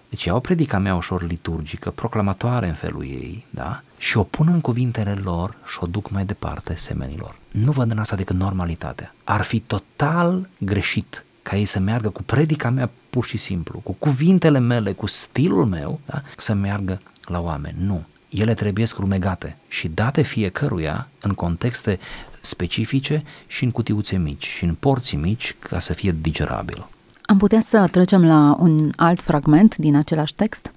deci 0.09 0.23
iau 0.23 0.39
predica 0.39 0.77
mea 0.77 0.95
ușor 0.95 1.27
liturgică, 1.27 1.89
proclamatoare 1.89 2.67
în 2.67 2.73
felul 2.73 3.03
ei, 3.03 3.45
da? 3.49 3.81
Și 3.97 4.17
o 4.17 4.23
pun 4.23 4.47
în 4.47 4.61
cuvintele 4.61 5.13
lor 5.23 5.55
și 5.67 5.77
o 5.79 5.85
duc 5.85 6.09
mai 6.09 6.25
departe 6.25 6.75
semenilor. 6.75 7.35
Nu 7.51 7.71
văd 7.71 7.91
în 7.91 7.97
asta 7.97 8.15
decât 8.15 8.35
normalitatea. 8.35 9.15
Ar 9.23 9.41
fi 9.41 9.59
total 9.59 10.49
greșit 10.57 11.25
ca 11.41 11.55
ei 11.55 11.65
să 11.65 11.79
meargă 11.79 12.09
cu 12.09 12.23
predica 12.23 12.69
mea 12.69 12.89
pur 13.09 13.25
și 13.25 13.37
simplu, 13.37 13.79
cu 13.79 13.91
cuvintele 13.91 14.59
mele, 14.59 14.91
cu 14.91 15.05
stilul 15.05 15.65
meu, 15.65 15.99
da? 16.05 16.21
să 16.37 16.53
meargă 16.53 17.01
la 17.25 17.39
oameni. 17.39 17.77
Nu. 17.79 18.05
Ele 18.29 18.53
trebuie 18.53 18.85
rumegate 18.97 19.57
și 19.67 19.87
date 19.87 20.21
fiecăruia 20.21 21.07
în 21.21 21.33
contexte 21.33 21.99
specifice 22.41 23.23
și 23.47 23.63
în 23.63 23.71
cutiuțe 23.71 24.17
mici 24.17 24.45
și 24.45 24.63
în 24.63 24.73
porții 24.73 25.17
mici 25.17 25.55
ca 25.59 25.79
să 25.79 25.93
fie 25.93 26.15
digerabil. 26.21 26.87
Am 27.29 27.37
putea 27.37 27.61
să 27.61 27.87
trecem 27.91 28.25
la 28.25 28.55
un 28.59 28.89
alt 28.95 29.21
fragment 29.21 29.75
din 29.75 29.95
același 29.95 30.33
text? 30.33 30.71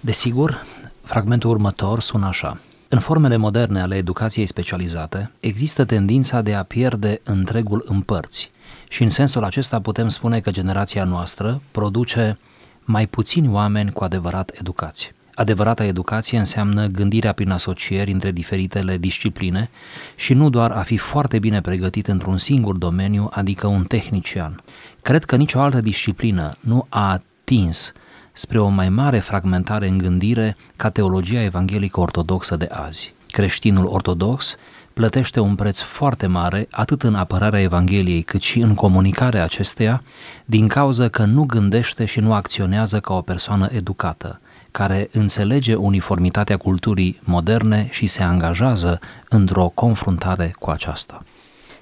Desigur, 0.00 0.64
fragmentul 1.02 1.50
următor 1.50 2.00
sună 2.00 2.26
așa. 2.26 2.60
În 2.88 2.98
formele 2.98 3.36
moderne 3.36 3.80
ale 3.80 3.96
educației 3.96 4.46
specializate, 4.46 5.30
există 5.40 5.84
tendința 5.84 6.42
de 6.42 6.54
a 6.54 6.62
pierde 6.62 7.20
întregul 7.22 7.84
în 7.88 8.00
părți 8.00 8.50
și 8.88 9.02
în 9.02 9.08
sensul 9.08 9.44
acesta 9.44 9.80
putem 9.80 10.08
spune 10.08 10.40
că 10.40 10.50
generația 10.50 11.04
noastră 11.04 11.62
produce 11.70 12.38
mai 12.84 13.06
puțini 13.06 13.48
oameni 13.48 13.92
cu 13.92 14.04
adevărat 14.04 14.50
educați. 14.58 15.12
Adevărata 15.34 15.84
educație 15.84 16.38
înseamnă 16.38 16.86
gândirea 16.86 17.32
prin 17.32 17.50
asocieri 17.50 18.12
între 18.12 18.30
diferitele 18.30 18.96
discipline 18.96 19.70
și 20.16 20.34
nu 20.34 20.50
doar 20.50 20.70
a 20.70 20.82
fi 20.82 20.96
foarte 20.96 21.38
bine 21.38 21.60
pregătit 21.60 22.06
într-un 22.06 22.38
singur 22.38 22.76
domeniu, 22.76 23.28
adică 23.30 23.66
un 23.66 23.84
tehnician. 23.84 24.62
Cred 25.02 25.24
că 25.24 25.36
nicio 25.36 25.60
altă 25.60 25.80
disciplină 25.80 26.56
nu 26.60 26.86
a 26.88 27.10
atins 27.10 27.92
spre 28.32 28.58
o 28.60 28.68
mai 28.68 28.88
mare 28.88 29.18
fragmentare 29.18 29.88
în 29.88 29.98
gândire 29.98 30.56
ca 30.76 30.90
teologia 30.90 31.42
evanghelică 31.42 32.00
ortodoxă 32.00 32.56
de 32.56 32.68
azi. 32.70 33.14
Creștinul 33.30 33.86
ortodox 33.86 34.56
plătește 34.92 35.40
un 35.40 35.54
preț 35.54 35.80
foarte 35.80 36.26
mare 36.26 36.66
atât 36.70 37.02
în 37.02 37.14
apărarea 37.14 37.60
Evangheliei 37.60 38.22
cât 38.22 38.42
și 38.42 38.60
în 38.60 38.74
comunicarea 38.74 39.42
acesteia 39.42 40.02
din 40.44 40.68
cauza 40.68 41.08
că 41.08 41.24
nu 41.24 41.44
gândește 41.44 42.04
și 42.04 42.20
nu 42.20 42.34
acționează 42.34 43.00
ca 43.00 43.14
o 43.14 43.20
persoană 43.20 43.68
educată, 43.70 44.40
care 44.72 45.08
înțelege 45.12 45.74
uniformitatea 45.74 46.56
culturii 46.56 47.20
moderne 47.24 47.88
și 47.90 48.06
se 48.06 48.22
angajează 48.22 49.00
într-o 49.28 49.70
confruntare 49.74 50.54
cu 50.58 50.70
aceasta. 50.70 51.22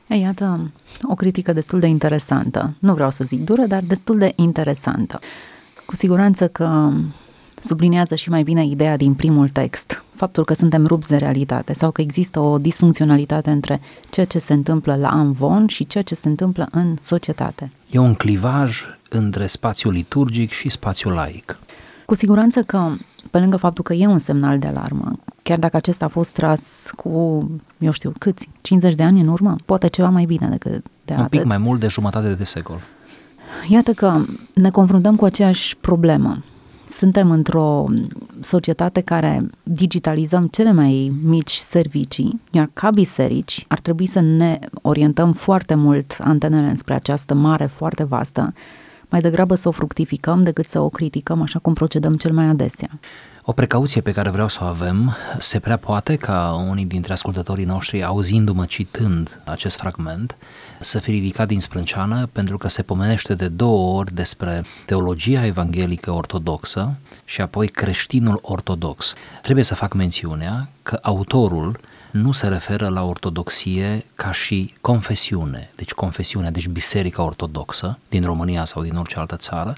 Ei, 0.07 0.21
iată, 0.21 0.71
o 1.03 1.15
critică 1.15 1.53
destul 1.53 1.81
de 1.81 1.87
interesantă. 1.87 2.75
Nu 2.79 2.95
vreau 2.95 3.11
să 3.11 3.25
zic 3.25 3.45
dură, 3.45 3.63
dar 3.63 3.83
destul 3.83 4.19
de 4.19 4.33
interesantă. 4.37 5.19
Cu 5.87 5.97
siguranță 5.97 6.49
că 6.49 6.93
subliniază 7.61 8.15
și 8.15 8.31
mai 8.31 8.43
bine 8.43 8.67
ideea 8.67 8.97
din 8.97 9.15
primul 9.15 9.49
text, 9.49 10.05
faptul 10.15 10.45
că 10.45 10.55
suntem 10.55 10.87
rupți 10.87 11.09
de 11.09 11.17
realitate 11.17 11.73
sau 11.73 11.91
că 11.91 12.01
există 12.01 12.41
o 12.41 12.59
disfuncționalitate 12.59 13.51
între 13.51 13.81
ceea 14.11 14.27
ce 14.27 14.39
se 14.39 14.53
întâmplă 14.53 14.97
la 14.97 15.09
Amvon 15.09 15.67
și 15.67 15.87
ceea 15.87 16.05
ce 16.05 16.15
se 16.15 16.29
întâmplă 16.29 16.69
în 16.71 16.97
societate. 17.01 17.71
E 17.91 17.99
un 17.99 18.15
clivaj 18.15 18.83
între 19.09 19.47
spațiul 19.47 19.93
liturgic 19.93 20.53
și 20.53 20.69
spațiul 20.69 21.13
laic. 21.13 21.59
Cu 22.11 22.17
siguranță 22.17 22.63
că, 22.63 22.93
pe 23.31 23.39
lângă 23.39 23.57
faptul 23.57 23.85
că 23.85 23.93
e 23.93 24.07
un 24.07 24.19
semnal 24.19 24.59
de 24.59 24.67
alarmă, 24.67 25.19
chiar 25.43 25.59
dacă 25.59 25.77
acesta 25.77 26.05
a 26.05 26.09
fost 26.09 26.33
tras 26.33 26.91
cu, 26.97 27.11
eu 27.79 27.91
știu, 27.91 28.13
câți, 28.19 28.49
50 28.61 28.95
de 28.95 29.03
ani 29.03 29.21
în 29.21 29.29
urmă, 29.29 29.57
poate 29.65 29.87
ceva 29.87 30.09
mai 30.09 30.25
bine 30.25 30.49
decât 30.49 30.85
de 31.05 31.13
Un 31.13 31.19
atât. 31.19 31.31
pic 31.31 31.45
mai 31.45 31.59
mult 31.59 31.81
de 31.81 31.87
jumătate 31.87 32.35
de 32.35 32.45
secol. 32.45 32.81
Iată 33.69 33.93
că 33.93 34.25
ne 34.55 34.71
confruntăm 34.71 35.17
cu 35.17 35.25
aceeași 35.25 35.77
problemă. 35.77 36.43
Suntem 36.89 37.31
într-o 37.31 37.85
societate 38.41 39.01
care 39.01 39.51
digitalizăm 39.63 40.47
cele 40.47 40.73
mai 40.73 41.13
mici 41.23 41.53
servicii, 41.53 42.41
iar 42.51 42.71
ca 42.73 42.91
biserici 42.91 43.65
ar 43.69 43.81
trebui 43.81 44.07
să 44.07 44.21
ne 44.21 44.59
orientăm 44.83 45.33
foarte 45.33 45.75
mult 45.75 46.19
antenele 46.21 46.67
înspre 46.67 46.95
această 46.95 47.35
mare, 47.35 47.67
foarte 47.67 48.05
vastă, 48.05 48.53
mai 49.11 49.21
degrabă 49.21 49.55
să 49.55 49.69
o 49.69 49.71
fructificăm 49.71 50.43
decât 50.43 50.67
să 50.67 50.81
o 50.81 50.89
criticăm 50.89 51.43
așa 51.43 51.59
cum 51.59 51.75
procedăm 51.75 52.17
cel 52.17 52.33
mai 52.33 52.45
adesea. 52.45 52.89
O 53.43 53.53
precauție 53.53 54.01
pe 54.01 54.13
care 54.13 54.31
vreau 54.31 54.49
să 54.49 54.59
o 54.63 54.67
avem, 54.67 55.17
se 55.39 55.59
prea 55.59 55.77
poate 55.77 56.17
ca 56.17 56.65
unii 56.69 56.85
dintre 56.85 57.13
ascultătorii 57.13 57.65
noștri, 57.65 58.05
auzindu-mă 58.05 58.65
citând 58.65 59.41
acest 59.45 59.77
fragment, 59.77 60.37
să 60.81 60.99
fi 60.99 61.11
ridicat 61.11 61.47
din 61.47 61.61
sprânceană 61.61 62.29
pentru 62.33 62.59
că 62.59 62.69
se 62.69 62.83
pomenește 62.83 63.35
de 63.35 63.49
două 63.49 63.99
ori 63.99 64.15
despre 64.15 64.63
teologia 64.87 65.47
evanghelică 65.47 66.11
ortodoxă 66.11 66.95
și 67.25 67.41
apoi 67.41 67.69
creștinul 67.69 68.39
ortodox. 68.43 69.15
Trebuie 69.43 69.65
să 69.65 69.75
fac 69.75 69.95
mențiunea 69.95 70.69
că 70.83 70.99
autorul 71.03 71.81
nu 72.11 72.33
se 72.33 72.49
referă 72.49 72.89
la 72.89 73.03
ortodoxie 73.03 74.05
ca 74.15 74.31
și 74.33 74.75
confesiune, 74.81 75.71
deci 75.77 75.93
confesiunea, 75.93 76.51
deci 76.51 76.67
biserica 76.67 77.23
ortodoxă 77.23 77.99
din 78.09 78.25
România 78.25 78.65
sau 78.65 78.83
din 78.83 78.97
orice 78.97 79.19
altă 79.19 79.37
țară, 79.37 79.77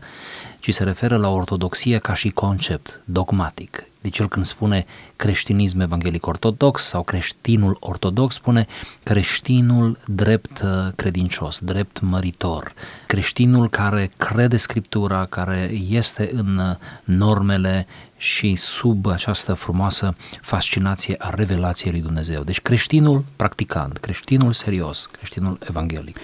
ci 0.63 0.75
se 0.75 0.85
referă 0.85 1.17
la 1.17 1.29
ortodoxie 1.29 1.99
ca 1.99 2.15
și 2.15 2.31
concept 2.31 3.01
dogmatic. 3.05 3.85
Deci 4.01 4.19
el 4.19 4.29
când 4.29 4.45
spune 4.45 4.85
creștinism 5.17 5.81
evanghelic 5.81 6.27
ortodox 6.27 6.83
sau 6.83 7.03
creștinul 7.03 7.77
ortodox, 7.81 8.35
spune 8.35 8.67
creștinul 9.03 9.99
drept 10.07 10.63
uh, 10.65 10.93
credincios, 10.97 11.61
drept 11.61 12.01
măritor, 12.01 12.75
creștinul 13.07 13.71
care 13.71 14.11
crede 14.17 14.57
Scriptura, 14.57 15.27
care 15.27 15.71
este 15.89 16.31
în 16.33 16.57
uh, 16.57 16.77
normele 17.05 17.87
și 18.17 18.57
sub 18.57 19.07
această 19.07 19.55
frumoasă 19.55 20.15
fascinație 20.41 21.15
a 21.19 21.31
revelației 21.31 21.93
lui 21.93 22.01
Dumnezeu. 22.01 22.43
Deci 22.43 22.61
creștinul 22.61 23.25
practicant, 23.37 23.99
creștinul 23.99 24.53
serios, 24.53 25.09
creștinul 25.13 25.59
evanghelic. 25.69 26.17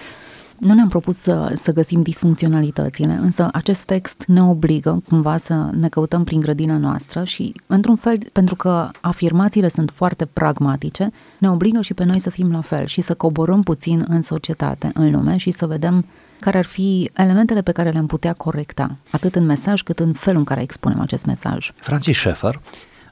Nu 0.59 0.73
ne-am 0.73 0.87
propus 0.87 1.17
să, 1.17 1.53
să 1.55 1.73
găsim 1.73 2.01
disfuncționalitățile, 2.01 3.13
însă 3.13 3.49
acest 3.51 3.85
text 3.85 4.23
ne 4.27 4.43
obligă 4.43 5.01
cumva 5.07 5.37
să 5.37 5.69
ne 5.73 5.89
căutăm 5.89 6.23
prin 6.23 6.39
grădina 6.39 6.77
noastră 6.77 7.23
și, 7.23 7.53
într-un 7.67 7.95
fel, 7.95 8.17
pentru 8.33 8.55
că 8.55 8.89
afirmațiile 9.01 9.67
sunt 9.67 9.91
foarte 9.95 10.25
pragmatice, 10.25 11.11
ne 11.37 11.49
obligă 11.49 11.81
și 11.81 11.93
pe 11.93 12.03
noi 12.03 12.19
să 12.19 12.29
fim 12.29 12.51
la 12.51 12.61
fel 12.61 12.85
și 12.85 13.01
să 13.01 13.13
coborâm 13.13 13.63
puțin 13.63 14.05
în 14.07 14.21
societate, 14.21 14.91
în 14.93 15.11
lume 15.11 15.37
și 15.37 15.51
să 15.51 15.65
vedem 15.65 16.05
care 16.39 16.57
ar 16.57 16.65
fi 16.65 17.11
elementele 17.15 17.61
pe 17.61 17.71
care 17.71 17.89
le-am 17.89 18.05
putea 18.05 18.33
corecta, 18.33 18.95
atât 19.11 19.35
în 19.35 19.45
mesaj 19.45 19.81
cât 19.81 19.99
în 19.99 20.13
felul 20.13 20.39
în 20.39 20.45
care 20.45 20.61
expunem 20.61 20.99
acest 20.99 21.25
mesaj. 21.25 21.71
Francis 21.75 22.17
Schaeffer 22.17 22.59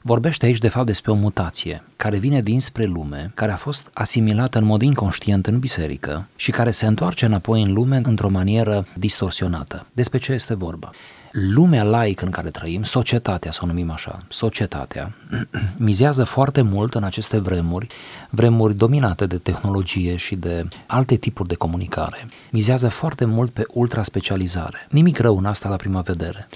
vorbește 0.08 0.46
aici 0.46 0.58
de 0.58 0.68
fapt 0.68 0.86
despre 0.86 1.10
o 1.10 1.14
mutație 1.14 1.82
care 1.96 2.18
vine 2.18 2.40
dinspre 2.40 2.84
lume, 2.84 3.30
care 3.34 3.52
a 3.52 3.56
fost 3.56 3.90
asimilată 3.92 4.58
în 4.58 4.64
mod 4.64 4.82
inconștient 4.82 5.46
în 5.46 5.58
biserică 5.58 6.26
și 6.36 6.50
care 6.50 6.70
se 6.70 6.86
întoarce 6.86 7.24
înapoi 7.24 7.62
în 7.62 7.72
lume 7.72 8.00
într-o 8.04 8.28
manieră 8.28 8.86
distorsionată. 8.94 9.86
Despre 9.92 10.18
ce 10.18 10.32
este 10.32 10.54
vorba? 10.54 10.90
Lumea 11.32 11.84
laică 11.84 12.24
în 12.24 12.30
care 12.30 12.48
trăim, 12.48 12.82
societatea, 12.82 13.50
să 13.50 13.60
o 13.62 13.66
numim 13.66 13.90
așa, 13.90 14.18
societatea, 14.28 15.14
mizează 15.88 16.24
foarte 16.24 16.62
mult 16.62 16.94
în 16.94 17.02
aceste 17.02 17.38
vremuri, 17.38 17.86
vremuri 18.30 18.74
dominate 18.74 19.26
de 19.26 19.38
tehnologie 19.38 20.16
și 20.16 20.36
de 20.36 20.68
alte 20.86 21.16
tipuri 21.16 21.48
de 21.48 21.54
comunicare. 21.54 22.28
Mizează 22.50 22.88
foarte 22.88 23.24
mult 23.24 23.50
pe 23.50 23.62
ultraspecializare. 23.72 24.86
Nimic 24.90 25.18
rău 25.18 25.38
în 25.38 25.44
asta 25.44 25.68
la 25.68 25.76
prima 25.76 26.00
vedere 26.00 26.48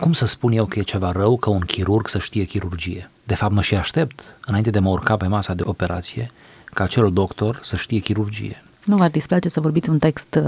cum 0.00 0.12
să 0.12 0.26
spun 0.26 0.52
eu 0.52 0.64
că 0.64 0.78
e 0.78 0.82
ceva 0.82 1.12
rău 1.12 1.36
că 1.36 1.50
un 1.50 1.60
chirurg 1.60 2.08
să 2.08 2.18
știe 2.18 2.44
chirurgie? 2.44 3.10
De 3.24 3.34
fapt, 3.34 3.52
mă 3.52 3.62
și 3.62 3.74
aștept, 3.74 4.36
înainte 4.46 4.70
de 4.70 4.78
mă 4.78 4.88
urca 4.88 5.16
pe 5.16 5.26
masa 5.26 5.54
de 5.54 5.62
operație, 5.66 6.30
ca 6.64 6.84
acel 6.84 7.12
doctor 7.12 7.60
să 7.62 7.76
știe 7.76 7.98
chirurgie. 7.98 8.64
Nu 8.84 8.96
v-ar 8.96 9.10
displace 9.10 9.48
să 9.48 9.60
vorbiți 9.60 9.90
un 9.90 9.98
text, 9.98 10.34
uh, 10.34 10.42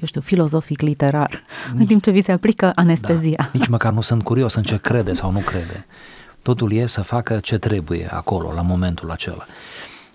eu 0.00 0.06
știu, 0.06 0.20
filozofic, 0.20 0.80
literar, 0.80 1.30
Nici, 1.72 1.80
în 1.80 1.86
timp 1.86 2.02
ce 2.02 2.10
vi 2.10 2.20
se 2.20 2.32
aplică 2.32 2.70
anestezia. 2.74 3.36
Da, 3.38 3.58
nici 3.58 3.66
măcar 3.66 3.92
nu 3.92 4.00
sunt 4.00 4.22
curios 4.22 4.54
în 4.54 4.62
ce 4.62 4.76
crede 4.76 5.12
sau 5.12 5.30
nu 5.30 5.38
crede. 5.38 5.86
Totul 6.42 6.72
e 6.72 6.86
să 6.86 7.02
facă 7.02 7.38
ce 7.38 7.58
trebuie 7.58 8.08
acolo, 8.10 8.52
la 8.52 8.62
momentul 8.62 9.10
acela. 9.10 9.46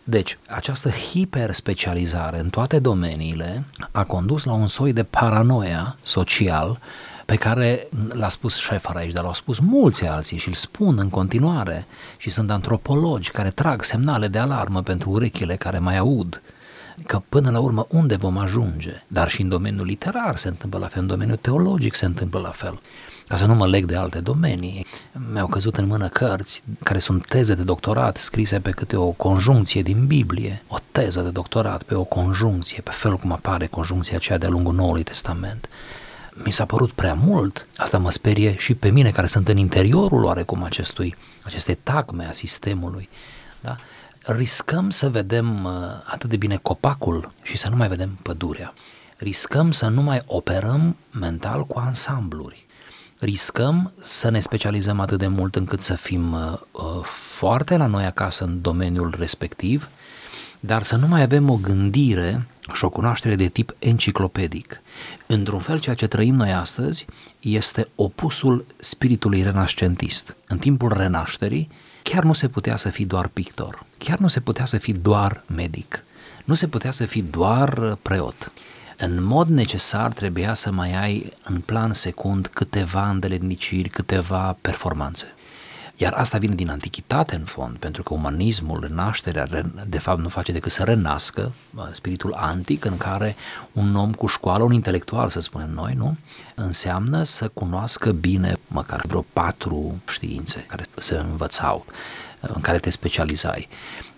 Deci, 0.04 0.38
această 0.47 0.89
hiperspecializare 0.89 2.39
în 2.39 2.49
toate 2.49 2.80
domeniile 2.80 3.63
a 3.91 4.04
condus 4.04 4.43
la 4.43 4.54
un 4.54 4.67
soi 4.67 4.93
de 4.93 5.04
paranoia 5.04 5.95
social 6.04 6.80
pe 7.29 7.35
care 7.35 7.87
l-a 8.09 8.29
spus 8.29 8.55
Șefar 8.57 8.95
aici, 8.95 9.13
dar 9.13 9.23
l-au 9.23 9.33
spus 9.33 9.59
mulți 9.59 10.05
alții 10.05 10.37
și 10.37 10.47
îl 10.47 10.53
spun 10.53 10.97
în 10.97 11.09
continuare. 11.09 11.85
Și 12.17 12.29
sunt 12.29 12.51
antropologi 12.51 13.31
care 13.31 13.49
trag 13.49 13.83
semnale 13.83 14.27
de 14.27 14.37
alarmă 14.37 14.81
pentru 14.81 15.09
urechile 15.09 15.55
care 15.55 15.79
mai 15.79 15.97
aud 15.97 16.41
că 17.05 17.21
până 17.29 17.49
la 17.49 17.59
urmă 17.59 17.87
unde 17.89 18.15
vom 18.15 18.37
ajunge, 18.37 19.03
dar 19.07 19.29
și 19.29 19.41
în 19.41 19.49
domeniul 19.49 19.85
literar 19.85 20.35
se 20.35 20.47
întâmplă 20.47 20.79
la 20.79 20.87
fel, 20.87 21.01
în 21.01 21.07
domeniul 21.07 21.37
teologic 21.37 21.95
se 21.95 22.05
întâmplă 22.05 22.39
la 22.39 22.49
fel. 22.49 22.79
Ca 23.27 23.35
să 23.35 23.45
nu 23.45 23.55
mă 23.55 23.67
leg 23.67 23.85
de 23.85 23.95
alte 23.95 24.19
domenii, 24.19 24.85
mi-au 25.31 25.47
căzut 25.47 25.75
în 25.77 25.87
mână 25.87 26.07
cărți 26.07 26.63
care 26.83 26.99
sunt 26.99 27.25
teze 27.25 27.53
de 27.53 27.63
doctorat 27.63 28.17
scrise 28.17 28.59
pe 28.59 28.69
câte 28.69 28.95
o 28.95 29.09
conjuncție 29.09 29.81
din 29.81 30.05
Biblie, 30.05 30.63
o 30.67 30.77
teză 30.91 31.21
de 31.21 31.29
doctorat 31.29 31.83
pe 31.83 31.95
o 31.95 32.03
conjuncție, 32.03 32.81
pe 32.81 32.91
felul 32.91 33.17
cum 33.17 33.31
apare 33.31 33.67
conjuncția 33.67 34.17
aceea 34.17 34.37
de-a 34.37 34.49
lungul 34.49 34.73
Noului 34.73 35.03
Testament 35.03 35.69
mi 36.43 36.51
s-a 36.51 36.65
părut 36.65 36.91
prea 36.91 37.13
mult. 37.13 37.67
Asta 37.77 37.97
mă 37.97 38.11
sperie 38.11 38.57
și 38.57 38.73
pe 38.73 38.89
mine 38.89 39.11
care 39.11 39.27
sunt 39.27 39.47
în 39.47 39.57
interiorul 39.57 40.23
oarecum 40.23 40.63
acestui, 40.63 41.15
acestei 41.43 41.75
tagme 41.75 42.25
a 42.25 42.31
sistemului. 42.31 43.09
Da? 43.61 43.75
Riscăm 44.21 44.89
să 44.89 45.09
vedem 45.09 45.63
uh, 45.65 45.71
atât 46.03 46.29
de 46.29 46.37
bine 46.37 46.57
copacul 46.57 47.31
și 47.41 47.57
să 47.57 47.69
nu 47.69 47.75
mai 47.75 47.87
vedem 47.87 48.09
pădurea. 48.23 48.73
Riscăm 49.17 49.71
să 49.71 49.87
nu 49.87 50.01
mai 50.01 50.21
operăm 50.25 50.95
mental 51.11 51.65
cu 51.65 51.79
ansambluri. 51.79 52.65
Riscăm 53.19 53.91
să 54.01 54.29
ne 54.29 54.39
specializăm 54.39 54.99
atât 54.99 55.17
de 55.17 55.27
mult 55.27 55.55
încât 55.55 55.81
să 55.81 55.93
fim 55.93 56.33
uh, 56.33 56.53
uh 56.71 57.03
foarte 57.37 57.77
la 57.77 57.85
noi 57.85 58.05
acasă 58.05 58.43
în 58.43 58.61
domeniul 58.61 59.15
respectiv, 59.17 59.89
dar 60.59 60.83
să 60.83 60.95
nu 60.95 61.07
mai 61.07 61.21
avem 61.21 61.49
o 61.49 61.55
gândire 61.55 62.47
și 62.73 62.86
o 62.86 62.89
cunoaștere 62.89 63.36
de 63.36 63.47
tip 63.47 63.75
enciclopedic. 63.79 64.82
Într-un 65.27 65.60
fel, 65.60 65.79
ceea 65.79 65.95
ce 65.95 66.08
trăim 66.08 66.36
noi 66.36 66.51
astăzi 66.53 67.05
este 67.39 67.88
opusul 67.95 68.65
spiritului 68.77 69.43
renascentist. 69.43 70.36
În 70.47 70.58
timpul 70.58 70.93
renașterii, 70.93 71.69
chiar 72.03 72.23
nu 72.23 72.34
se 72.34 72.47
putea 72.47 72.75
să 72.75 72.89
fii 72.89 73.05
doar 73.05 73.27
pictor, 73.27 73.84
chiar 73.97 74.17
nu 74.17 74.27
se 74.27 74.39
putea 74.39 74.65
să 74.65 74.77
fii 74.77 74.93
doar 74.93 75.43
medic, 75.55 76.03
nu 76.45 76.53
se 76.53 76.67
putea 76.67 76.91
să 76.91 77.05
fii 77.05 77.21
doar 77.21 77.97
preot. 78.01 78.51
În 78.97 79.23
mod 79.23 79.47
necesar 79.47 80.12
trebuia 80.12 80.53
să 80.53 80.71
mai 80.71 81.01
ai 81.01 81.34
în 81.43 81.60
plan 81.60 81.93
secund 81.93 82.47
câteva 82.47 83.10
îndeletniciri, 83.10 83.89
câteva 83.89 84.58
performanțe. 84.62 85.34
Iar 86.01 86.13
asta 86.13 86.38
vine 86.38 86.55
din 86.55 86.69
antichitate 86.69 87.35
în 87.35 87.43
fond, 87.43 87.77
pentru 87.77 88.03
că 88.03 88.13
umanismul, 88.13 88.88
nașterea, 88.93 89.47
de 89.88 89.99
fapt 89.99 90.19
nu 90.19 90.29
face 90.29 90.51
decât 90.51 90.71
să 90.71 90.83
renască 90.83 91.51
spiritul 91.91 92.33
antic 92.33 92.85
în 92.85 92.97
care 92.97 93.35
un 93.71 93.95
om 93.95 94.13
cu 94.13 94.27
școală, 94.27 94.63
un 94.63 94.73
intelectual 94.73 95.29
să 95.29 95.39
spunem 95.39 95.69
noi, 95.73 95.93
nu? 95.93 96.17
Înseamnă 96.55 97.23
să 97.23 97.47
cunoască 97.47 98.12
bine 98.12 98.55
măcar 98.67 99.01
vreo 99.07 99.25
patru 99.33 100.01
științe 100.07 100.65
care 100.67 100.83
se 100.95 101.15
învățau, 101.15 101.85
în 102.39 102.62
care 102.62 102.79
te 102.79 102.89
specializai 102.89 103.67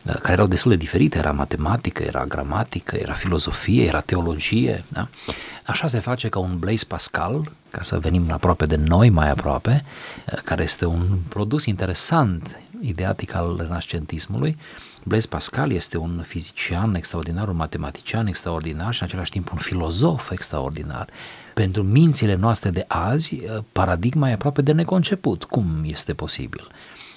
care 0.04 0.32
erau 0.32 0.48
destul 0.48 0.72
de 0.72 0.78
diferite, 0.78 1.18
era 1.18 1.32
matematică, 1.32 2.04
era 2.04 2.26
gramatică, 2.26 2.96
era 2.96 3.14
filozofie, 3.14 3.86
era 3.86 4.00
teologie. 4.00 4.84
Da? 4.88 5.08
Așa 5.72 5.88
se 5.88 6.00
face 6.00 6.30
ca 6.30 6.40
un 6.40 6.60
Blaise 6.60 6.86
Pascal, 6.88 7.52
ca 7.70 7.82
să 7.82 8.00
venim 8.00 8.32
aproape 8.32 8.66
de 8.66 8.76
noi, 8.76 9.10
mai 9.10 9.30
aproape, 9.30 9.82
care 10.44 10.64
este 10.64 10.86
un 10.86 11.06
produs 11.30 11.66
interesant 11.66 12.60
ideatic 12.82 13.34
al 13.36 13.56
renascentismului. 13.60 14.58
Blaise 15.04 15.28
Pascal 15.28 15.72
este 15.72 15.98
un 15.98 16.24
fizician 16.28 16.96
extraordinar, 16.96 17.48
un 17.48 17.56
matematician 17.56 18.28
extraordinar 18.28 18.94
și 18.94 19.02
în 19.02 19.08
același 19.08 19.32
timp 19.32 19.52
un 19.52 19.58
filozof 19.58 20.32
extraordinar. 20.32 21.08
Pentru 21.54 21.84
mințile 21.84 22.36
noastre 22.36 22.70
de 22.70 22.86
azi, 22.88 23.42
paradigma 23.72 24.30
e 24.30 24.34
aproape 24.34 24.62
de 24.62 24.72
neconceput. 24.72 25.44
Cum 25.44 25.66
este 25.84 26.14
posibil? 26.14 26.68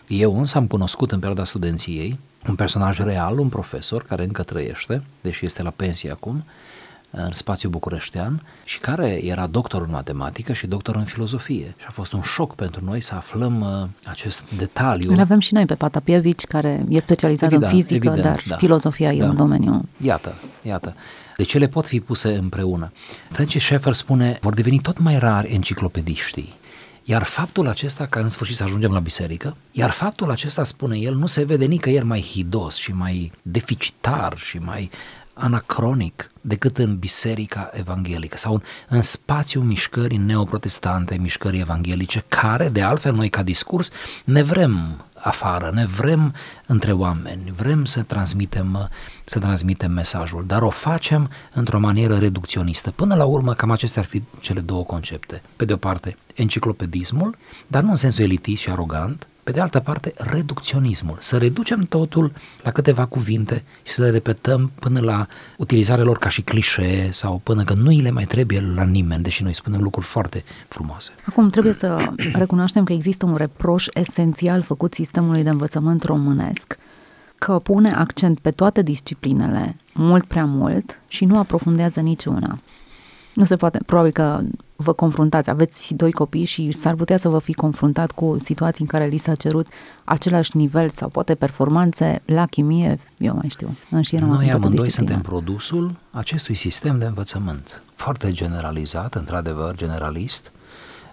Eu 0.07 0.38
însă 0.38 0.59
am 0.59 0.67
cunoscut 0.67 1.12
în 1.12 1.19
perioada 1.19 1.45
studenției 1.45 2.19
un 2.49 2.55
personaj 2.55 2.99
real, 2.99 3.38
un 3.38 3.49
profesor 3.49 4.03
care 4.03 4.23
încă 4.23 4.43
trăiește, 4.43 5.03
deși 5.21 5.45
este 5.45 5.62
la 5.62 5.71
pensie 5.71 6.11
acum, 6.11 6.45
în 7.16 7.31
spațiu 7.33 7.68
bucureștean 7.68 8.42
și 8.64 8.79
care 8.79 9.24
era 9.24 9.46
doctor 9.46 9.83
în 9.83 9.90
matematică 9.90 10.53
și 10.53 10.66
doctor 10.66 10.96
în 10.96 11.05
filozofie. 11.05 11.74
Și 11.79 11.85
a 11.88 11.90
fost 11.90 12.12
un 12.12 12.20
șoc 12.20 12.55
pentru 12.55 12.85
noi 12.85 13.00
să 13.00 13.14
aflăm 13.14 13.61
uh, 13.61 13.88
acest 14.11 14.44
detaliu. 14.57 15.12
Îl 15.12 15.20
avem 15.20 15.38
și 15.38 15.55
noi 15.55 15.66
pe 15.66 15.74
Patapievici, 15.74 16.44
care 16.44 16.85
e 16.88 17.00
specializat 17.00 17.53
evident, 17.53 17.72
în 17.72 17.79
fizică, 17.79 18.07
evident, 18.07 18.22
dar 18.22 18.42
da, 18.46 18.57
filozofia 18.57 19.09
da. 19.09 19.14
e 19.14 19.22
un 19.22 19.37
domeniu. 19.37 19.88
Iată, 20.03 20.35
iată. 20.62 20.94
Deci 21.37 21.55
ele 21.55 21.66
pot 21.66 21.87
fi 21.87 22.00
puse 22.00 22.35
împreună. 22.35 22.92
Francis 23.31 23.62
Schaeffer 23.62 23.92
spune, 23.92 24.38
vor 24.40 24.55
deveni 24.55 24.79
tot 24.79 24.98
mai 24.98 25.18
rari 25.18 25.53
enciclopediștii 25.53 26.55
iar 27.05 27.22
faptul 27.22 27.68
acesta, 27.68 28.07
ca 28.07 28.20
în 28.20 28.29
sfârșit 28.29 28.57
să 28.57 28.62
ajungem 28.62 28.92
la 28.92 28.98
biserică, 28.98 29.57
iar 29.70 29.90
faptul 29.90 30.31
acesta, 30.31 30.64
spune 30.64 30.98
el, 30.98 31.14
nu 31.14 31.27
se 31.27 31.44
vede 31.44 31.64
nicăieri 31.64 32.05
mai 32.05 32.20
hidos 32.20 32.77
și 32.77 32.92
mai 32.92 33.33
deficitar 33.42 34.37
și 34.37 34.59
mai 34.59 34.90
anacronic 35.35 36.31
decât 36.40 36.79
în 36.79 36.97
biserica 36.97 37.70
evanghelică 37.73 38.37
sau 38.37 38.53
în, 38.53 38.61
în 38.88 39.03
spațiul 39.03 39.62
mișcării 39.62 40.16
neoprotestante, 40.16 41.16
mișcării 41.20 41.61
evanghelice, 41.61 42.25
care, 42.29 42.68
de 42.68 42.83
altfel, 42.83 43.14
noi 43.14 43.31
ca 43.31 43.42
discurs 43.42 43.90
ne 44.25 44.42
vrem 44.42 45.05
afară, 45.14 45.70
ne 45.75 45.87
vrem 45.87 46.35
între 46.66 46.92
oameni, 46.92 47.53
vrem 47.57 47.85
să 47.85 48.03
transmitem, 48.03 48.90
să 49.25 49.38
transmitem 49.38 49.92
mesajul, 49.92 50.44
dar 50.47 50.62
o 50.62 50.70
facem 50.70 51.31
într-o 51.53 51.79
manieră 51.79 52.18
reducționistă. 52.18 52.90
Până 52.90 53.14
la 53.14 53.25
urmă, 53.25 53.55
cam 53.55 53.70
acestea 53.70 54.03
ar 54.03 54.09
fi 54.09 54.23
cele 54.40 54.61
două 54.61 54.85
concepte. 54.85 55.42
Pe 55.57 55.64
de 55.64 55.73
o 55.73 55.77
parte, 55.77 56.16
enciclopedismul, 56.35 57.37
dar 57.66 57.83
nu 57.83 57.90
în 57.90 57.97
sensul 57.97 58.25
elitist 58.25 58.62
și 58.62 58.70
arogant, 58.70 59.27
pe 59.44 59.50
de 59.50 59.61
altă 59.61 59.80
parte, 59.80 60.14
reducționismul. 60.16 61.16
Să 61.20 61.37
reducem 61.37 61.83
totul 61.83 62.33
la 62.62 62.70
câteva 62.70 63.04
cuvinte 63.04 63.64
și 63.83 63.92
să 63.92 64.02
le 64.02 64.11
repetăm 64.11 64.70
până 64.78 65.00
la 65.00 65.26
utilizarea 65.57 66.04
lor 66.04 66.18
ca 66.18 66.28
și 66.28 66.42
clișee 66.42 67.11
sau 67.12 67.40
până 67.42 67.64
că 67.64 67.74
nu 67.74 67.88
îi 67.88 68.00
le 68.00 68.11
mai 68.11 68.24
trebuie 68.24 68.72
la 68.74 68.85
nimeni, 68.85 69.22
deși 69.22 69.42
noi 69.42 69.54
spunem 69.54 69.83
lucruri 69.83 70.07
foarte 70.07 70.44
frumoase. 70.68 71.11
Acum 71.26 71.50
trebuie 71.50 71.72
să 71.72 72.12
recunoaștem 72.33 72.85
că 72.85 72.92
există 72.92 73.26
un 73.26 73.37
reproș 73.37 73.87
esențial 73.92 74.62
făcut 74.62 74.94
sistemului 74.94 75.42
de 75.42 75.50
învățământ 75.50 76.02
românesc 76.02 76.78
că 77.38 77.59
pune 77.59 77.92
accent 77.92 78.38
pe 78.38 78.50
toate 78.50 78.83
disciplinele 78.83 79.76
mult 79.92 80.24
prea 80.24 80.44
mult 80.44 81.00
și 81.09 81.24
nu 81.24 81.38
aprofundează 81.38 82.00
niciuna. 82.00 82.59
Nu 83.35 83.44
se 83.44 83.57
poate, 83.57 83.78
probabil 83.87 84.12
că 84.12 84.40
vă 84.85 84.92
confruntați, 84.92 85.51
aveți 85.51 85.94
doi 85.94 86.12
copii 86.12 86.44
și 86.44 86.70
s-ar 86.70 86.94
putea 86.94 87.16
să 87.16 87.29
vă 87.29 87.38
fi 87.38 87.53
confruntat 87.53 88.11
cu 88.11 88.37
situații 88.38 88.85
în 88.85 88.99
care 88.99 89.07
li 89.07 89.16
s-a 89.16 89.35
cerut 89.35 89.66
același 90.05 90.57
nivel 90.57 90.90
sau 90.90 91.09
poate 91.09 91.35
performanțe 91.35 92.23
la 92.25 92.47
chimie, 92.47 92.99
eu 93.18 93.35
mai 93.35 93.49
știu, 93.49 93.77
înșirăm 93.90 94.29
Noi 94.29 94.51
amândoi 94.51 94.90
suntem 94.90 95.20
produsul 95.20 95.97
acestui 96.11 96.55
sistem 96.55 96.99
de 96.99 97.05
învățământ, 97.05 97.83
foarte 97.94 98.33
generalizat, 98.33 99.14
într-adevăr, 99.14 99.77
generalist, 99.77 100.53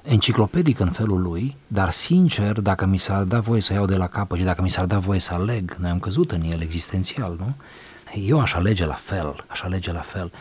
enciclopedic 0.03 0.79
în 0.79 0.91
felul 0.91 1.21
lui, 1.21 1.55
dar 1.67 1.89
sincer, 1.89 2.59
dacă 2.59 2.85
mi 2.85 2.97
s-ar 2.97 3.23
da 3.23 3.39
voie 3.39 3.61
să 3.61 3.73
iau 3.73 3.85
de 3.85 3.95
la 3.95 4.07
capăt 4.07 4.37
și 4.37 4.43
dacă 4.43 4.61
mi 4.61 4.69
s-ar 4.69 4.85
da 4.85 4.99
voie 4.99 5.19
să 5.19 5.33
aleg, 5.33 5.75
noi 5.79 5.89
am 5.89 5.99
căzut 5.99 6.31
în 6.31 6.41
el 6.41 6.61
existențial, 6.61 7.35
nu? 7.39 7.53
Eu 8.25 8.39
aș 8.39 8.53
alege 8.53 8.85
la 8.85 8.93
fel, 8.93 9.45
aș 9.47 9.61
alege 9.63 9.91
la 9.91 9.99
fel. 9.99 10.31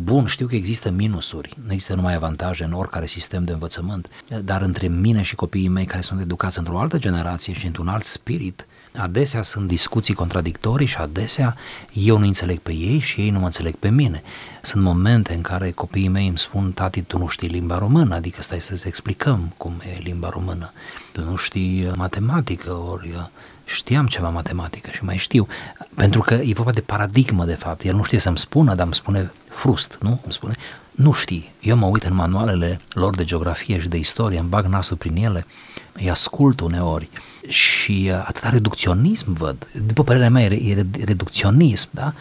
Bun, 0.00 0.26
știu 0.26 0.46
că 0.46 0.54
există 0.54 0.90
minusuri, 0.90 1.56
nu 1.66 1.72
există 1.72 1.94
numai 1.94 2.14
avantaje 2.14 2.64
în 2.64 2.72
oricare 2.72 3.06
sistem 3.06 3.44
de 3.44 3.52
învățământ, 3.52 4.08
dar 4.44 4.62
între 4.62 4.88
mine 4.88 5.22
și 5.22 5.34
copiii 5.34 5.68
mei 5.68 5.84
care 5.84 6.00
sunt 6.00 6.20
educați 6.20 6.58
într-o 6.58 6.78
altă 6.78 6.98
generație 6.98 7.52
și 7.52 7.66
într-un 7.66 7.88
alt 7.88 8.04
spirit, 8.04 8.66
adesea 8.96 9.42
sunt 9.42 9.66
discuții 9.68 10.14
contradictorii 10.14 10.86
și 10.86 10.96
adesea 10.96 11.56
eu 11.92 12.18
nu 12.18 12.26
înțeleg 12.26 12.58
pe 12.58 12.72
ei 12.72 12.98
și 12.98 13.20
ei 13.20 13.30
nu 13.30 13.38
mă 13.38 13.44
înțeleg 13.44 13.74
pe 13.74 13.88
mine. 13.88 14.22
Sunt 14.62 14.82
momente 14.82 15.34
în 15.34 15.40
care 15.40 15.70
copiii 15.70 16.08
mei 16.08 16.28
îmi 16.28 16.38
spun, 16.38 16.72
tati, 16.72 17.02
tu 17.02 17.18
nu 17.18 17.26
știi 17.26 17.48
limba 17.48 17.78
română, 17.78 18.14
adică 18.14 18.42
stai 18.42 18.60
să-ți 18.60 18.86
explicăm 18.86 19.52
cum 19.56 19.72
e 19.96 20.00
limba 20.02 20.28
română. 20.28 20.72
Tu 21.12 21.24
nu 21.24 21.36
știi 21.36 21.90
matematică, 21.96 22.72
ori 22.72 23.30
știam 23.64 24.06
ceva 24.06 24.28
matematică 24.28 24.90
și 24.92 25.04
mai 25.04 25.16
știu, 25.16 25.46
pentru 25.94 26.20
că 26.20 26.34
e 26.34 26.52
vorba 26.52 26.70
de 26.70 26.80
paradigmă 26.80 27.44
de 27.44 27.54
fapt, 27.54 27.84
el 27.84 27.94
nu 27.94 28.02
știe 28.02 28.18
să-mi 28.18 28.38
spună, 28.38 28.74
dar 28.74 28.84
îmi 28.84 28.94
spune 28.94 29.32
frust, 29.48 29.98
nu? 30.00 30.20
Îmi 30.24 30.32
spune, 30.32 30.54
nu 30.90 31.12
știi, 31.12 31.52
eu 31.60 31.76
mă 31.76 31.86
uit 31.86 32.02
în 32.02 32.14
manualele 32.14 32.80
lor 32.92 33.16
de 33.16 33.24
geografie 33.24 33.80
și 33.80 33.88
de 33.88 33.96
istorie, 33.96 34.38
îmi 34.38 34.48
bag 34.48 34.64
nasul 34.64 34.96
prin 34.96 35.16
ele, 35.16 35.46
îi 35.92 36.10
ascult 36.10 36.60
uneori 36.60 37.10
și 37.48 38.10
uh, 38.10 38.24
atâta 38.26 38.48
reducționism 38.48 39.32
văd, 39.32 39.68
după 39.86 40.04
părerea 40.04 40.30
mea 40.30 40.44
e 40.44 40.86
reducționism, 41.04 41.88
da? 41.90 42.12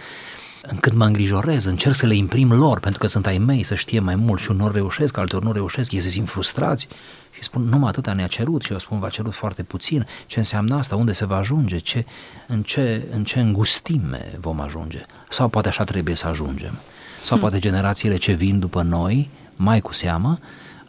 Încât 0.61 0.93
mă 0.93 1.05
îngrijorez, 1.05 1.65
încerc 1.65 1.95
să 1.95 2.05
le 2.05 2.15
imprim 2.15 2.53
lor, 2.53 2.79
pentru 2.79 2.99
că 2.99 3.07
sunt 3.07 3.25
ai 3.25 3.37
mei 3.37 3.63
să 3.63 3.75
știe 3.75 3.99
mai 3.99 4.15
mult 4.15 4.41
și 4.41 4.51
unor 4.51 4.73
reușesc, 4.73 5.17
alteori 5.17 5.45
nu 5.45 5.51
reușesc, 5.51 5.91
ei 5.91 6.01
se 6.01 6.09
simt 6.09 6.29
frustrați 6.29 6.87
și 7.31 7.43
spun, 7.43 7.63
numai 7.63 7.89
atâta 7.89 8.13
ne-a 8.13 8.27
cerut 8.27 8.63
și 8.63 8.71
eu 8.71 8.79
spun, 8.79 8.99
v-a 8.99 9.09
cerut 9.09 9.33
foarte 9.33 9.63
puțin. 9.63 10.05
Ce 10.25 10.37
înseamnă 10.37 10.75
asta? 10.75 10.95
Unde 10.95 11.11
se 11.11 11.25
va 11.25 11.35
ajunge? 11.35 11.77
Ce, 11.77 12.05
în, 12.47 12.63
ce, 12.63 13.07
în 13.11 13.23
ce 13.23 13.39
îngustime 13.39 14.37
vom 14.39 14.59
ajunge? 14.59 15.05
Sau 15.29 15.47
poate 15.47 15.67
așa 15.67 15.83
trebuie 15.83 16.15
să 16.15 16.27
ajungem? 16.27 16.73
Sau 17.17 17.29
hmm. 17.29 17.39
poate 17.39 17.59
generațiile 17.59 18.17
ce 18.17 18.31
vin 18.31 18.59
după 18.59 18.81
noi, 18.81 19.29
mai 19.55 19.81
cu 19.81 19.93
seamă, 19.93 20.39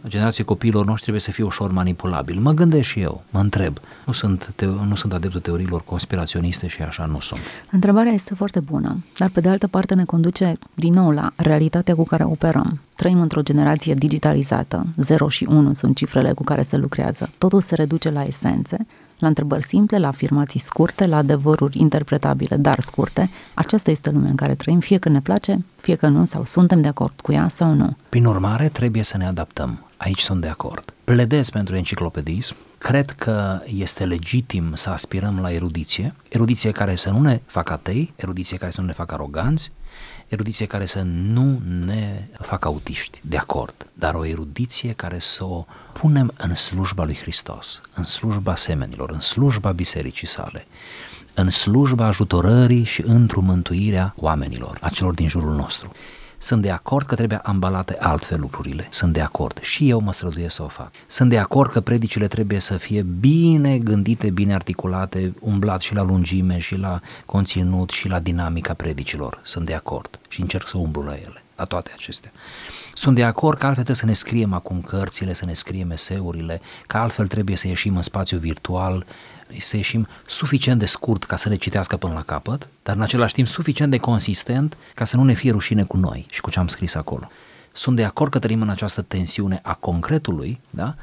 generația 0.09 0.45
copiilor 0.45 0.85
noștri 0.85 1.01
trebuie 1.03 1.21
să 1.21 1.31
fie 1.31 1.45
ușor 1.45 1.71
manipulabil. 1.73 2.39
Mă 2.41 2.53
gândesc 2.53 2.89
și 2.89 3.01
eu, 3.01 3.23
mă 3.31 3.41
întreb. 3.41 3.79
Nu 4.07 4.13
sunt, 4.13 4.53
te- 4.57 4.65
nu 4.67 4.95
sunt 4.95 5.13
adeptul 5.13 5.41
teoriilor 5.41 5.83
conspiraționiste 5.85 6.67
și 6.67 6.83
așa 6.83 7.05
nu 7.05 7.21
sunt. 7.21 7.41
Întrebarea 7.71 8.13
este 8.13 8.35
foarte 8.35 8.61
bună, 8.61 8.97
dar 9.19 9.29
pe 9.29 9.41
de 9.41 9.49
altă 9.49 9.67
parte 9.67 9.95
ne 9.95 10.05
conduce 10.05 10.59
din 10.75 10.93
nou 10.93 11.11
la 11.11 11.33
realitatea 11.37 11.95
cu 11.95 12.05
care 12.05 12.25
operăm. 12.25 12.81
Trăim 12.97 13.21
într-o 13.21 13.43
generație 13.43 13.95
digitalizată, 13.95 14.87
0 14.97 15.29
și 15.29 15.47
1 15.51 15.75
sunt 15.75 15.97
cifrele 15.97 16.33
cu 16.33 16.45
care 16.45 16.63
se 16.63 16.77
lucrează. 16.77 17.31
Totul 17.39 17.61
se 17.61 17.75
reduce 17.75 18.11
la 18.11 18.23
esențe, 18.25 18.87
la 19.19 19.29
întrebări 19.29 19.65
simple, 19.65 19.99
la 19.99 20.09
afirmații 20.09 20.61
scurte, 20.61 21.07
la 21.07 21.17
adevăruri 21.17 21.79
interpretabile, 21.79 22.57
dar 22.57 22.81
scurte. 22.81 23.31
Aceasta 23.55 23.91
este 23.91 24.11
lumea 24.11 24.31
în 24.31 24.37
care 24.37 24.55
trăim, 24.55 24.79
fie 24.81 24.99
că 24.99 25.09
ne 25.09 25.21
place, 25.21 25.65
fie 25.77 25.95
că 25.95 26.07
nu, 26.09 26.25
sau 26.25 26.45
suntem 26.45 26.81
de 26.81 26.89
acord 26.89 27.21
cu 27.21 27.33
ea 27.33 27.49
sau 27.49 27.73
nu. 27.75 27.97
Prin 28.09 28.25
urmare, 28.25 28.69
trebuie 28.69 29.03
să 29.03 29.17
ne 29.17 29.27
adaptăm. 29.27 29.79
Aici 30.03 30.21
sunt 30.21 30.41
de 30.41 30.49
acord. 30.49 30.95
Pledez 31.05 31.51
pentru 31.51 31.77
enciclopedism. 31.77 32.57
Cred 32.79 33.11
că 33.11 33.61
este 33.65 34.05
legitim 34.05 34.75
să 34.75 34.91
aspirăm 34.91 35.41
la 35.41 35.53
erudiție, 35.53 36.15
erudiție 36.29 36.71
care 36.71 36.95
să 36.95 37.11
nu 37.11 37.21
ne 37.21 37.41
facă 37.47 37.73
atei, 37.73 38.13
erudiție 38.17 38.57
care 38.57 38.71
să 38.71 38.81
nu 38.81 38.87
ne 38.87 38.93
facă 38.93 39.15
aroganți, 39.15 39.73
erudiție 40.29 40.67
care 40.67 40.87
să 40.87 41.03
nu 41.03 41.61
ne 41.85 42.29
facă 42.41 42.69
autiști, 42.69 43.21
de 43.23 43.37
acord, 43.37 43.87
dar 43.93 44.15
o 44.15 44.27
erudiție 44.27 44.93
care 44.93 45.19
să 45.19 45.45
o 45.45 45.67
punem 45.93 46.33
în 46.37 46.55
slujba 46.55 47.05
lui 47.05 47.17
Hristos, 47.17 47.81
în 47.95 48.05
slujba 48.05 48.57
semenilor, 48.57 49.11
în 49.11 49.21
slujba 49.21 49.73
bisericii 49.73 50.27
sale, 50.27 50.67
în 51.35 51.51
slujba 51.51 52.07
ajutorării 52.07 52.85
și 52.85 53.03
într-o 53.07 53.41
mântuirea 53.41 54.15
oamenilor, 54.17 54.79
a 54.81 54.89
celor 54.89 55.15
din 55.15 55.29
jurul 55.29 55.55
nostru. 55.55 55.93
Sunt 56.43 56.63
de 56.63 56.71
acord 56.71 57.07
că 57.07 57.15
trebuie 57.15 57.41
ambalate 57.43 57.97
altfel 58.01 58.41
lucrurile. 58.41 58.87
Sunt 58.91 59.13
de 59.13 59.21
acord. 59.21 59.61
Și 59.61 59.89
eu 59.89 60.01
mă 60.01 60.13
străduiesc 60.13 60.55
să 60.55 60.63
o 60.63 60.69
fac. 60.69 60.91
Sunt 61.07 61.31
de 61.31 61.39
acord 61.39 61.71
că 61.71 61.81
predicile 61.81 62.29
trebuie 62.29 62.59
să 62.59 62.77
fie 62.77 63.03
bine 63.03 63.79
gândite, 63.79 64.31
bine 64.31 64.55
articulate, 64.55 65.35
umblat 65.41 65.81
și 65.81 65.95
la 65.95 66.03
lungime, 66.03 66.59
și 66.59 66.77
la 66.77 67.01
conținut, 67.27 67.91
și 67.91 68.09
la 68.09 68.19
dinamica 68.19 68.75
predicilor. 68.75 69.41
Sunt 69.43 69.67
de 69.67 69.75
acord 69.75 70.19
și 70.29 70.41
încerc 70.41 70.67
să 70.67 70.79
umblu 70.79 71.03
la 71.03 71.15
ele, 71.15 71.43
la 71.57 71.65
toate 71.65 71.91
acestea. 71.95 72.33
Sunt 72.95 73.15
de 73.15 73.25
acord 73.25 73.59
că 73.59 73.67
altfel 73.67 73.85
trebuie 73.85 73.97
să 73.97 74.07
ne 74.07 74.29
scriem 74.29 74.53
acum 74.53 74.81
cărțile, 74.81 75.35
să 75.35 75.45
ne 75.45 75.55
scriem 75.55 75.91
eseurile, 75.91 76.61
că 76.87 76.97
altfel 76.97 77.27
trebuie 77.27 77.57
să 77.57 77.69
ieșim 77.69 77.97
în 77.97 78.03
spațiu 78.03 78.39
virtual, 78.39 79.07
să 79.61 79.77
ieșim 79.77 80.09
suficient 80.27 80.79
de 80.79 80.87
scurt 80.87 81.25
ca 81.25 81.37
să 81.37 81.49
le 81.49 81.57
citească 81.57 81.97
până 81.97 82.13
la 82.15 82.23
capăt, 82.23 82.69
dar 82.83 82.97
în 82.97 83.03
același 83.03 83.35
timp 83.35 83.49
suficient 83.49 83.91
de 83.91 83.99
consistent 83.99 84.77
ca 84.95 85.05
să 85.05 85.17
nu 85.17 85.25
ne 85.25 85.33
fie 85.33 85.51
rușine 85.51 85.83
cu 85.83 85.97
noi 85.97 86.27
și 86.31 86.41
cu 86.41 86.51
ce 86.51 86.59
am 86.59 86.67
scris 86.67 86.95
acolo. 86.95 87.31
Sunt 87.73 87.97
de 87.97 88.05
acord 88.05 88.31
că 88.31 88.39
trăim 88.39 88.63
în 88.63 88.69
această 88.69 89.03
tensiune 89.03 89.61
a 89.63 89.75
concretului, 89.75 90.61
da? 90.71 90.95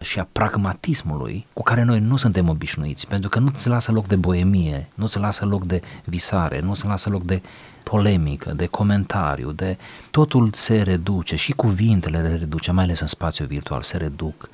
și 0.00 0.18
a 0.18 0.28
pragmatismului 0.32 1.46
cu 1.52 1.62
care 1.62 1.82
noi 1.82 2.00
nu 2.00 2.16
suntem 2.16 2.48
obișnuiți, 2.48 3.06
pentru 3.06 3.28
că 3.28 3.38
nu 3.38 3.48
ți 3.48 3.68
lasă 3.68 3.92
loc 3.92 4.06
de 4.06 4.16
boemie, 4.16 4.88
nu 4.94 5.06
ți 5.06 5.18
lasă 5.18 5.44
loc 5.44 5.66
de 5.66 5.82
visare, 6.04 6.60
nu 6.60 6.74
ți 6.74 6.86
lasă 6.86 7.08
loc 7.08 7.22
de 7.22 7.42
polemică, 7.90 8.52
de 8.56 8.66
comentariu, 8.66 9.50
de 9.50 9.76
totul 10.10 10.50
se 10.52 10.82
reduce 10.82 11.36
și 11.36 11.52
cuvintele 11.52 12.18
le 12.18 12.36
reduce, 12.36 12.72
mai 12.72 12.84
ales 12.84 13.00
în 13.00 13.06
spațiu 13.06 13.46
virtual, 13.46 13.82
se 13.82 13.96
reduc 13.96 14.48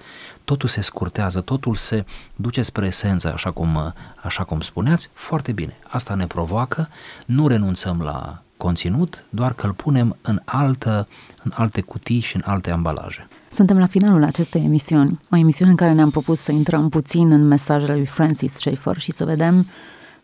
totul 0.45 0.69
se 0.69 0.81
scurtează, 0.81 1.41
totul 1.41 1.75
se 1.75 2.05
duce 2.37 2.63
spre 2.63 2.87
esență, 2.87 3.33
așa 3.33 3.51
cum, 3.51 3.95
așa 4.23 4.45
cum 4.45 4.61
spuneați, 4.61 5.09
foarte 5.13 5.53
bine. 5.53 5.77
Asta 5.89 6.15
ne 6.15 6.27
provoacă, 6.27 6.89
nu 7.27 7.49
renunțăm 7.49 8.01
la 8.01 8.43
conținut, 8.57 9.25
doar 9.31 9.53
că 9.53 9.67
îl 9.67 9.73
punem 9.73 10.17
în, 10.23 10.41
altă, 10.45 11.09
în 11.43 11.51
alte 11.55 11.81
cutii 11.81 12.21
și 12.21 12.37
în 12.37 12.43
alte 12.45 12.71
ambalaje. 12.71 13.29
Suntem 13.51 13.79
la 13.79 13.87
finalul 13.87 14.25
acestei 14.25 14.65
emisiuni, 14.65 15.21
o 15.31 15.37
emisiune 15.37 15.71
în 15.71 15.77
care 15.77 15.93
ne-am 15.93 16.11
propus 16.11 16.41
să 16.41 16.53
intrăm 16.53 16.89
puțin 16.89 17.31
în 17.31 17.47
mesajele 17.47 17.95
lui 17.95 18.07
Francis 18.07 18.53
Schaeffer 18.53 18.99
și 18.99 19.13
să 19.13 19.25
vedem 19.25 19.67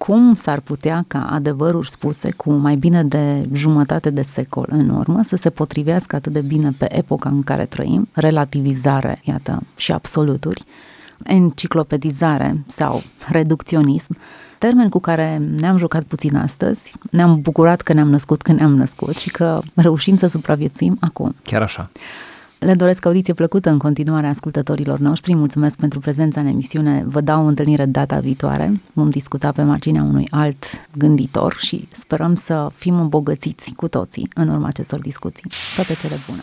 cum 0.07 0.35
s-ar 0.35 0.61
putea 0.61 1.05
ca 1.09 1.29
adevăruri 1.31 1.91
spuse 1.91 2.31
cu 2.31 2.53
mai 2.53 2.77
bine 2.77 3.05
de 3.05 3.49
jumătate 3.53 4.11
de 4.11 4.23
secol 4.23 4.67
în 4.71 4.89
urmă 4.89 5.23
să 5.23 5.37
se 5.37 5.51
potrivească 5.51 6.17
atât 6.17 6.33
de 6.33 6.41
bine 6.41 6.75
pe 6.79 6.97
epoca 6.97 7.29
în 7.29 7.43
care 7.43 7.65
trăim, 7.65 8.09
relativizare, 8.13 9.21
iată, 9.23 9.63
și 9.77 9.93
absoluturi, 9.93 10.65
enciclopedizare 11.25 12.65
sau 12.67 13.03
reducționism, 13.29 14.17
termen 14.59 14.89
cu 14.89 15.01
care 15.01 15.43
ne-am 15.59 15.77
jucat 15.77 16.03
puțin 16.03 16.37
astăzi, 16.37 16.93
ne-am 17.11 17.41
bucurat 17.41 17.81
că 17.81 17.93
ne-am 17.93 18.09
născut 18.11 18.43
când 18.43 18.59
ne-am 18.59 18.75
născut 18.75 19.17
și 19.17 19.31
că 19.31 19.61
reușim 19.75 20.17
să 20.17 20.27
supraviețuim 20.27 20.97
acum. 21.01 21.35
Chiar 21.43 21.63
așa. 21.63 21.91
Le 22.61 22.75
doresc 22.75 23.07
audiție 23.07 23.35
plăcută 23.35 23.71
în 23.71 23.79
continuare 23.79 24.27
ascultătorilor 24.27 24.99
noștri. 24.99 25.35
Mulțumesc 25.35 25.77
pentru 25.77 25.99
prezența 25.99 26.41
în 26.41 26.47
emisiune. 26.47 27.05
Vă 27.07 27.21
dau 27.21 27.45
o 27.45 27.47
întâlnire 27.47 27.85
data 27.85 28.19
viitoare. 28.19 28.81
Vom 28.93 29.11
discuta 29.11 29.53
pe 29.53 29.63
marginea 29.63 30.03
unui 30.03 30.27
alt 30.31 30.65
gânditor 30.97 31.57
și 31.59 31.89
sperăm 31.93 32.35
să 32.35 32.71
fim 32.75 33.01
îmbogățiți 33.01 33.73
cu 33.73 33.89
toții 33.89 34.29
în 34.35 34.49
urma 34.49 34.67
acestor 34.67 35.01
discuții. 35.01 35.45
Toate 35.77 35.95
cele 35.95 36.15
bune! 36.29 36.43